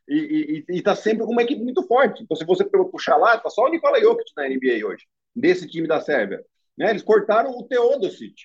e 0.07 0.65
está 0.69 0.95
sempre 0.95 1.25
com 1.25 1.31
uma 1.31 1.43
equipe 1.43 1.61
muito 1.61 1.85
forte. 1.85 2.23
Então, 2.23 2.35
se 2.37 2.45
você 2.45 2.63
puxar 2.65 3.17
lá, 3.17 3.35
está 3.35 3.49
só 3.49 3.63
o 3.63 3.69
Nikola 3.69 3.99
Jokic 3.99 4.31
na 4.35 4.47
NBA 4.47 4.85
hoje, 4.85 5.05
desse 5.35 5.67
time 5.67 5.87
da 5.87 5.99
Sérvia. 5.99 6.43
Né? 6.77 6.89
Eles 6.91 7.03
cortaram 7.03 7.51
o 7.51 7.63
Teodosic, 7.63 8.35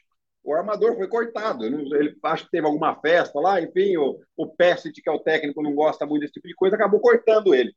o 0.45 0.55
armador 0.55 0.97
foi 0.97 1.07
cortado. 1.07 1.65
Ele 1.65 2.17
acho 2.25 2.45
que 2.45 2.51
teve 2.51 2.67
alguma 2.67 3.01
festa 3.01 3.39
lá, 3.39 3.61
enfim, 3.61 3.97
o, 3.97 4.19
o 4.37 4.49
Pessic, 4.49 5.01
que 5.01 5.09
é 5.09 5.13
o 5.13 5.21
técnico, 5.21 5.63
não 5.63 5.75
gosta 5.75 6.05
muito 6.05 6.23
desse 6.23 6.35
tipo 6.35 6.49
de 6.49 6.55
coisa, 6.55 6.75
acabou 6.75 7.01
cortando 7.01 7.55
ele. 7.55 7.73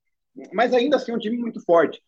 Mas 0.54 0.74
ainda 0.74 0.98
assim, 0.98 1.12
é 1.12 1.16
um 1.16 1.20
time 1.20 1.38
muito 1.38 1.64
forte. 1.64 2.02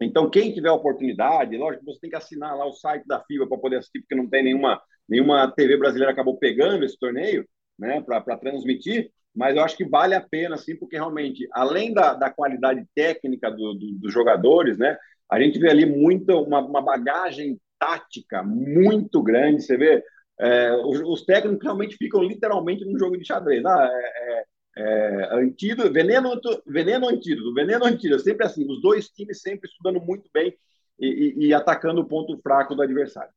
Então, 0.00 0.30
quem 0.30 0.52
tiver 0.52 0.70
oportunidade, 0.70 1.56
lógico, 1.56 1.84
você 1.84 2.00
tem 2.00 2.10
que 2.10 2.16
assinar 2.16 2.56
lá 2.56 2.66
o 2.66 2.72
site 2.72 3.06
da 3.06 3.22
FIBA 3.24 3.48
para 3.48 3.58
poder 3.58 3.76
assistir, 3.76 4.00
porque 4.00 4.14
não 4.14 4.28
tem 4.28 4.42
nenhuma, 4.42 4.80
nenhuma 5.08 5.50
TV 5.52 5.76
brasileira 5.76 6.12
acabou 6.12 6.38
pegando 6.38 6.84
esse 6.84 6.98
torneio, 6.98 7.48
né, 7.78 8.00
para 8.00 8.36
transmitir. 8.36 9.10
Mas 9.34 9.56
eu 9.56 9.64
acho 9.64 9.76
que 9.76 9.84
vale 9.84 10.14
a 10.14 10.20
pena, 10.20 10.56
sim, 10.56 10.76
porque 10.76 10.96
realmente, 10.96 11.48
além 11.52 11.92
da, 11.92 12.14
da 12.14 12.30
qualidade 12.30 12.86
técnica 12.94 13.50
do, 13.50 13.74
do, 13.74 13.92
dos 13.98 14.12
jogadores, 14.12 14.78
né, 14.78 14.96
a 15.30 15.40
gente 15.40 15.58
vê 15.58 15.70
ali 15.70 15.84
muita, 15.84 16.36
uma, 16.36 16.60
uma 16.60 16.80
bagagem 16.80 17.58
tática 17.78 18.42
muito 18.42 19.22
grande. 19.22 19.62
Você 19.62 19.76
vê, 19.76 20.02
é, 20.38 20.72
os, 20.76 21.00
os, 21.00 21.24
técnicos 21.24 21.64
realmente 21.64 21.96
ficam 21.96 22.22
literalmente 22.22 22.84
num 22.84 22.98
jogo 22.98 23.18
de 23.18 23.26
xadrez. 23.26 23.64
Ah, 23.64 23.90
é, 23.92 24.44
é, 24.76 24.82
é 24.82 25.34
antídoto, 25.34 25.92
veneno, 25.92 26.40
veneno, 26.66 27.08
antídoto, 27.08 27.54
veneno, 27.54 27.84
antídoto. 27.84 28.22
Sempre 28.22 28.46
assim, 28.46 28.70
os 28.70 28.80
dois 28.80 29.08
times 29.08 29.40
sempre 29.40 29.68
estudando 29.68 30.00
muito 30.00 30.30
bem 30.32 30.54
e, 30.98 31.34
e, 31.36 31.46
e 31.48 31.54
atacando 31.54 32.00
o 32.00 32.08
ponto 32.08 32.38
fraco 32.38 32.74
do 32.74 32.82
adversário. 32.82 33.32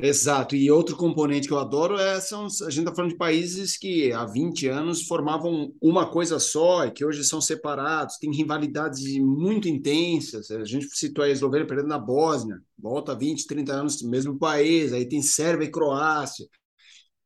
Exato, 0.00 0.54
e 0.54 0.70
outro 0.70 0.96
componente 0.96 1.48
que 1.48 1.52
eu 1.52 1.58
adoro 1.58 1.98
é 1.98 2.20
são, 2.20 2.46
a 2.46 2.70
gente 2.70 2.78
está 2.78 2.94
falando 2.94 3.10
de 3.10 3.16
países 3.16 3.76
que 3.76 4.12
há 4.12 4.24
20 4.24 4.68
anos 4.68 5.02
formavam 5.02 5.74
uma 5.82 6.08
coisa 6.08 6.38
só 6.38 6.86
e 6.86 6.92
que 6.92 7.04
hoje 7.04 7.24
são 7.24 7.40
separados, 7.40 8.16
tem 8.16 8.30
rivalidades 8.30 9.18
muito 9.18 9.68
intensas. 9.68 10.52
A 10.52 10.64
gente 10.64 10.86
citou 10.96 11.24
a 11.24 11.28
Eslovênia 11.28 11.66
perdendo 11.66 11.88
na 11.88 11.98
Bósnia, 11.98 12.60
volta 12.78 13.12
20, 13.12 13.44
30 13.48 13.72
anos 13.72 14.00
no 14.00 14.08
mesmo 14.08 14.38
país, 14.38 14.92
aí 14.92 15.04
tem 15.04 15.20
Sérvia 15.20 15.66
e 15.66 15.70
Croácia, 15.70 16.46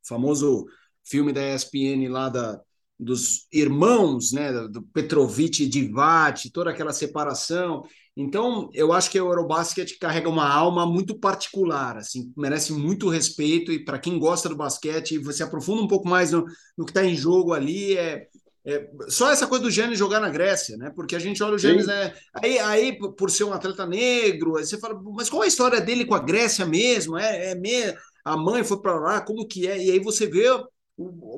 famoso 0.02 0.64
filme 1.04 1.30
da 1.30 1.54
ESPN 1.54 2.08
lá 2.08 2.30
da, 2.30 2.58
dos 2.98 3.46
irmãos, 3.52 4.32
né, 4.32 4.50
do 4.68 4.82
Petrovic 4.82 5.62
e 5.62 5.68
Divac, 5.68 6.50
toda 6.50 6.70
aquela 6.70 6.94
separação. 6.94 7.82
Então, 8.16 8.68
eu 8.74 8.92
acho 8.92 9.10
que 9.10 9.18
o 9.18 9.28
Eurobasket 9.28 9.98
carrega 9.98 10.28
uma 10.28 10.46
alma 10.46 10.86
muito 10.86 11.18
particular, 11.18 11.96
assim, 11.96 12.30
merece 12.36 12.72
muito 12.72 13.08
respeito 13.08 13.72
e 13.72 13.82
para 13.82 13.98
quem 13.98 14.18
gosta 14.18 14.50
do 14.50 14.56
basquete, 14.56 15.18
você 15.18 15.42
aprofunda 15.42 15.82
um 15.82 15.88
pouco 15.88 16.06
mais 16.06 16.30
no, 16.30 16.44
no 16.76 16.84
que 16.84 16.90
está 16.90 17.02
em 17.02 17.16
jogo 17.16 17.54
ali, 17.54 17.96
é, 17.96 18.26
é, 18.66 18.86
só 19.08 19.30
essa 19.30 19.46
coisa 19.46 19.64
do 19.64 19.70
Giannis 19.70 19.98
jogar 19.98 20.20
na 20.20 20.28
Grécia, 20.28 20.76
né? 20.76 20.92
Porque 20.94 21.16
a 21.16 21.18
gente 21.18 21.42
olha 21.42 21.54
o 21.54 21.58
Giannis, 21.58 21.86
né? 21.86 22.12
aí, 22.34 22.58
aí 22.58 22.98
por 22.98 23.30
ser 23.30 23.44
um 23.44 23.52
atleta 23.52 23.86
negro, 23.86 24.56
aí 24.56 24.64
você 24.66 24.78
fala, 24.78 25.00
mas 25.02 25.30
qual 25.30 25.42
é 25.42 25.46
a 25.46 25.48
história 25.48 25.80
dele 25.80 26.04
com 26.04 26.14
a 26.14 26.20
Grécia 26.20 26.66
mesmo? 26.66 27.16
É, 27.16 27.52
é 27.52 27.54
me... 27.54 27.94
a 28.24 28.36
mãe 28.36 28.62
foi 28.62 28.80
para 28.82 29.00
lá, 29.00 29.20
como 29.22 29.48
que 29.48 29.66
é? 29.66 29.82
E 29.82 29.90
aí 29.90 29.98
você 29.98 30.26
vê 30.26 30.50
o, 30.50 30.68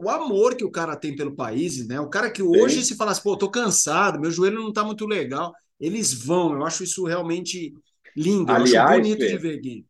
o, 0.04 0.10
amor 0.10 0.56
que 0.56 0.64
o 0.64 0.70
cara 0.70 0.96
tem 0.96 1.14
pelo 1.14 1.36
país, 1.36 1.86
né? 1.86 2.00
O 2.00 2.10
cara 2.10 2.30
que 2.30 2.42
hoje 2.42 2.80
Sim. 2.80 2.84
se 2.84 2.96
falasse, 2.96 3.22
pô, 3.22 3.36
tô 3.38 3.48
cansado, 3.48 4.20
meu 4.20 4.32
joelho 4.32 4.60
não 4.60 4.72
tá 4.72 4.82
muito 4.82 5.06
legal 5.06 5.52
eles 5.84 6.12
vão. 6.12 6.54
Eu 6.54 6.64
acho 6.64 6.82
isso 6.84 7.04
realmente 7.04 7.74
lindo, 8.16 8.50
aliás, 8.50 8.72
eu 8.72 8.82
acho 8.82 8.92
bonito 8.94 9.20
Fê, 9.20 9.28
de 9.28 9.38
ver, 9.38 9.60
Gui. 9.60 9.86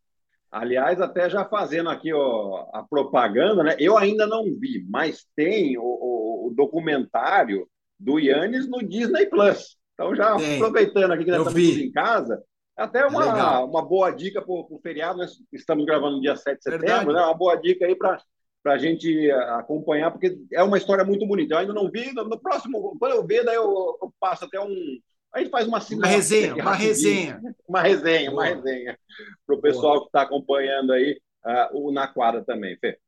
Aliás, 0.50 1.00
até 1.00 1.28
já 1.28 1.44
fazendo 1.44 1.90
aqui 1.90 2.12
ó, 2.12 2.66
a 2.72 2.82
propaganda, 2.82 3.62
né? 3.62 3.76
Eu 3.78 3.98
ainda 3.98 4.26
não 4.26 4.44
vi, 4.44 4.84
mas 4.88 5.26
tem 5.34 5.76
o, 5.78 5.82
o, 5.82 6.46
o 6.48 6.54
documentário 6.54 7.68
do 7.98 8.18
Yannis 8.18 8.68
no 8.68 8.78
Disney 8.78 9.26
Plus. 9.26 9.76
Então, 9.94 10.14
já 10.14 10.36
tem. 10.36 10.56
aproveitando 10.56 11.12
aqui 11.12 11.24
que 11.24 11.30
nós 11.30 11.46
estamos 11.46 11.78
em 11.78 11.92
casa, 11.92 12.42
até 12.76 13.06
uma, 13.06 13.60
uma 13.60 13.82
boa 13.82 14.10
dica 14.10 14.42
para 14.42 14.52
o 14.52 14.80
feriado. 14.82 15.18
Nós 15.18 15.32
estamos 15.52 15.84
gravando 15.84 16.16
no 16.16 16.22
dia 16.22 16.36
7 16.36 16.56
de 16.56 16.62
setembro, 16.64 16.86
Verdade. 16.86 17.12
né? 17.12 17.20
Uma 17.20 17.34
boa 17.34 17.56
dica 17.56 17.86
aí 17.86 17.94
para 17.94 18.20
para 18.64 18.72
a 18.72 18.78
gente 18.78 19.30
acompanhar, 19.30 20.10
porque 20.10 20.38
é 20.50 20.62
uma 20.62 20.78
história 20.78 21.04
muito 21.04 21.26
bonita. 21.26 21.52
Eu 21.52 21.58
ainda 21.58 21.74
não 21.74 21.90
vi, 21.90 22.14
no 22.14 22.40
próximo, 22.40 22.96
quando 22.98 23.12
eu 23.14 23.26
ver, 23.26 23.44
daí 23.44 23.56
eu, 23.56 23.98
eu 24.00 24.14
passo 24.18 24.46
até 24.46 24.58
um, 24.58 24.98
a 25.34 25.40
gente 25.40 25.50
faz 25.50 25.66
uma 25.66 25.78
Uma 25.78 26.06
resenha, 26.06 26.54
uma 26.54 26.74
resenha. 26.74 27.40
Uma 27.68 27.82
resenha, 27.82 28.30
uma 28.30 28.44
resenha. 28.44 28.98
Para 29.44 29.56
o 29.56 29.60
pessoal 29.60 30.00
que 30.00 30.06
está 30.06 30.22
acompanhando 30.22 30.92
aí 30.92 31.20
uh, 31.44 31.76
o 31.76 31.92
Na 31.92 32.06
Quadra 32.06 32.44
também, 32.44 32.76
Fê. 32.78 32.98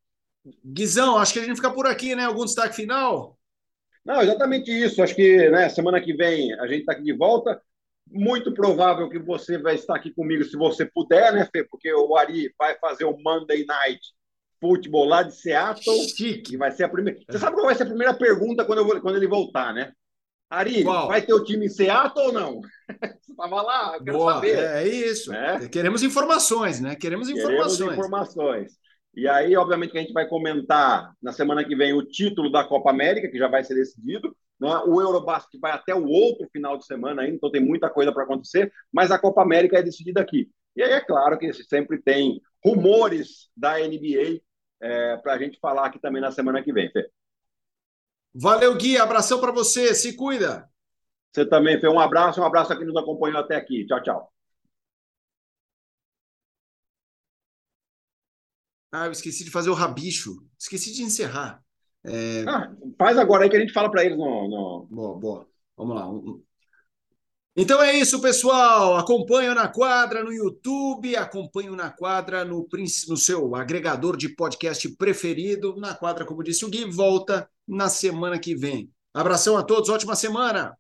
Guizão, 0.65 1.19
acho 1.19 1.33
que 1.33 1.39
a 1.39 1.45
gente 1.45 1.57
fica 1.57 1.73
por 1.73 1.87
aqui, 1.87 2.15
né? 2.17 2.25
Algum 2.25 2.45
destaque 2.45 2.75
final? 2.75 3.39
Não, 4.05 4.21
exatamente 4.23 4.71
isso. 4.71 5.03
Acho 5.03 5.15
que 5.15 5.49
né, 5.51 5.69
semana 5.69 6.01
que 6.01 6.15
vem 6.15 6.53
a 6.55 6.67
gente 6.67 6.81
está 6.81 6.93
aqui 6.93 7.03
de 7.03 7.13
volta. 7.13 7.61
Muito 8.09 8.53
provável 8.53 9.09
que 9.09 9.19
você 9.19 9.59
vai 9.59 9.75
estar 9.75 9.97
aqui 9.97 10.13
comigo 10.13 10.45
se 10.45 10.57
você 10.57 10.85
puder, 10.85 11.33
né, 11.33 11.49
Fê? 11.53 11.65
Porque 11.65 11.93
o 11.93 12.17
Ari 12.17 12.53
vai 12.59 12.77
fazer 12.79 13.05
o 13.05 13.17
Monday 13.19 13.65
Night 13.65 14.01
Futebol 14.61 15.05
lá 15.05 15.23
de 15.23 15.35
Seattle. 15.35 16.09
Chique. 16.09 16.57
vai 16.57 16.71
ser 16.71 16.85
a 16.85 16.89
primeira. 16.89 17.21
Você 17.29 17.39
sabe 17.39 17.55
qual 17.55 17.67
vai 17.67 17.75
ser 17.75 17.83
a 17.85 17.87
primeira 17.87 18.15
pergunta 18.15 18.65
quando, 18.65 18.79
eu, 18.79 19.01
quando 19.01 19.17
ele 19.17 19.27
voltar, 19.27 19.73
né? 19.75 19.93
Ari, 20.49 20.85
Qual? 20.85 21.09
vai 21.09 21.23
ter 21.23 21.35
o 21.35 21.43
time 21.43 21.67
em 21.67 21.69
Seattle 21.69 22.27
ou 22.27 22.33
não? 22.33 22.61
Você 23.21 23.33
estava 23.33 23.63
lá, 23.63 23.97
eu 23.97 24.05
quero 24.05 24.19
Boa, 24.19 24.35
saber. 24.35 24.59
É 24.59 24.87
isso. 24.87 25.31
Né? 25.31 25.69
Queremos 25.69 26.03
informações, 26.03 26.81
né? 26.81 26.95
Queremos 26.95 27.29
informações. 27.29 27.77
Queremos 27.77 27.99
informações. 27.99 28.73
E 29.15 29.27
aí, 29.27 29.57
obviamente, 29.57 29.93
que 29.93 29.99
a 29.99 30.03
gente 30.03 30.13
vai 30.13 30.29
comentar 30.29 31.13
na 31.23 31.33
semana 31.33 31.65
que 31.65 31.75
vem 31.75 31.95
o 31.95 32.07
título 32.07 32.53
da 32.53 32.63
Copa 32.63 32.91
América, 32.91 33.29
que 33.29 33.39
já 33.39 33.49
vai 33.49 33.65
ser 33.65 33.75
decidido. 33.75 34.37
Né? 34.61 34.69
O 34.87 35.01
Eurobasket 35.01 35.59
vai 35.61 35.73
até 35.73 35.95
o 35.95 36.07
outro 36.07 36.49
final 36.53 36.77
de 36.77 36.87
semana 36.87 37.23
ainda, 37.23 37.35
então 37.35 37.51
tem 37.51 37.65
muita 37.65 37.91
coisa 37.91 38.13
para 38.13 38.25
acontecer, 38.25 38.71
mas 38.93 39.11
a 39.11 39.19
Copa 39.19 39.43
América 39.43 39.79
é 39.79 39.83
decidida 39.83 40.21
aqui. 40.21 40.49
E 40.77 40.83
aí 40.83 40.93
é 40.93 41.01
claro 41.01 41.39
que 41.39 41.53
sempre 41.53 42.01
tem 42.01 42.41
rumores 42.65 43.49
da 43.57 43.79
NBA 43.79 44.41
é, 44.81 45.17
para 45.17 45.33
a 45.33 45.39
gente 45.39 45.59
falar 45.59 45.87
aqui 45.87 45.99
também 45.99 46.21
na 46.21 46.31
semana 46.31 46.63
que 46.63 46.73
vem, 46.73 46.91
Fê. 46.91 47.09
Valeu, 48.39 48.77
Gui. 48.77 48.99
Abração 48.99 49.41
para 49.41 49.51
você. 49.51 49.95
Se 49.95 50.15
cuida. 50.15 50.69
Você 51.33 51.47
também, 51.47 51.81
Fê. 51.81 51.89
Um 51.89 51.99
abraço. 51.99 52.41
Um 52.41 52.45
abraço 52.45 52.73
a 52.73 52.77
quem 52.77 52.87
nos 52.87 52.97
acompanhou 52.97 53.39
até 53.39 53.57
aqui. 53.57 53.87
Tchau, 53.87 54.03
tchau. 54.03 54.33
Ah, 58.93 59.07
eu 59.07 59.13
esqueci 59.13 59.43
de 59.43 59.51
fazer 59.51 59.71
o 59.71 59.75
rabicho. 59.75 60.37
Esqueci 60.59 60.93
de 60.93 61.03
encerrar. 61.03 61.63
É... 62.05 62.45
Ah, 62.47 62.73
faz 62.99 63.19
agora 63.19 63.45
aí 63.45 63.51
que 63.51 63.57
a 63.57 63.61
gente 63.61 63.73
fala 63.73 63.91
para 63.91 64.05
eles 64.05 64.19
no, 64.19 64.49
no. 64.49 64.87
Boa, 64.91 65.19
boa. 65.19 65.49
Vamos 65.77 65.97
lá. 65.97 66.09
Então 67.57 67.83
é 67.83 67.95
isso, 67.97 68.21
pessoal. 68.21 68.97
Acompanho 68.97 69.55
na 69.55 69.67
quadra 69.67 70.23
no 70.23 70.33
YouTube, 70.33 71.17
acompanho 71.17 71.75
na 71.75 71.91
quadra 71.91 72.45
no, 72.45 72.69
no 73.09 73.17
seu 73.17 73.55
agregador 73.55 74.15
de 74.15 74.29
podcast 74.29 74.89
preferido. 74.97 75.75
Na 75.77 75.95
quadra, 75.95 76.27
como 76.27 76.43
disse 76.43 76.67
o 76.67 76.71
Gui, 76.71 76.85
volta 76.85 77.49
na 77.67 77.89
semana 77.89 78.39
que 78.39 78.55
vem. 78.55 78.91
Abração 79.15 79.57
a 79.57 79.63
todos, 79.63 79.89
ótima 79.89 80.15
semana! 80.15 80.77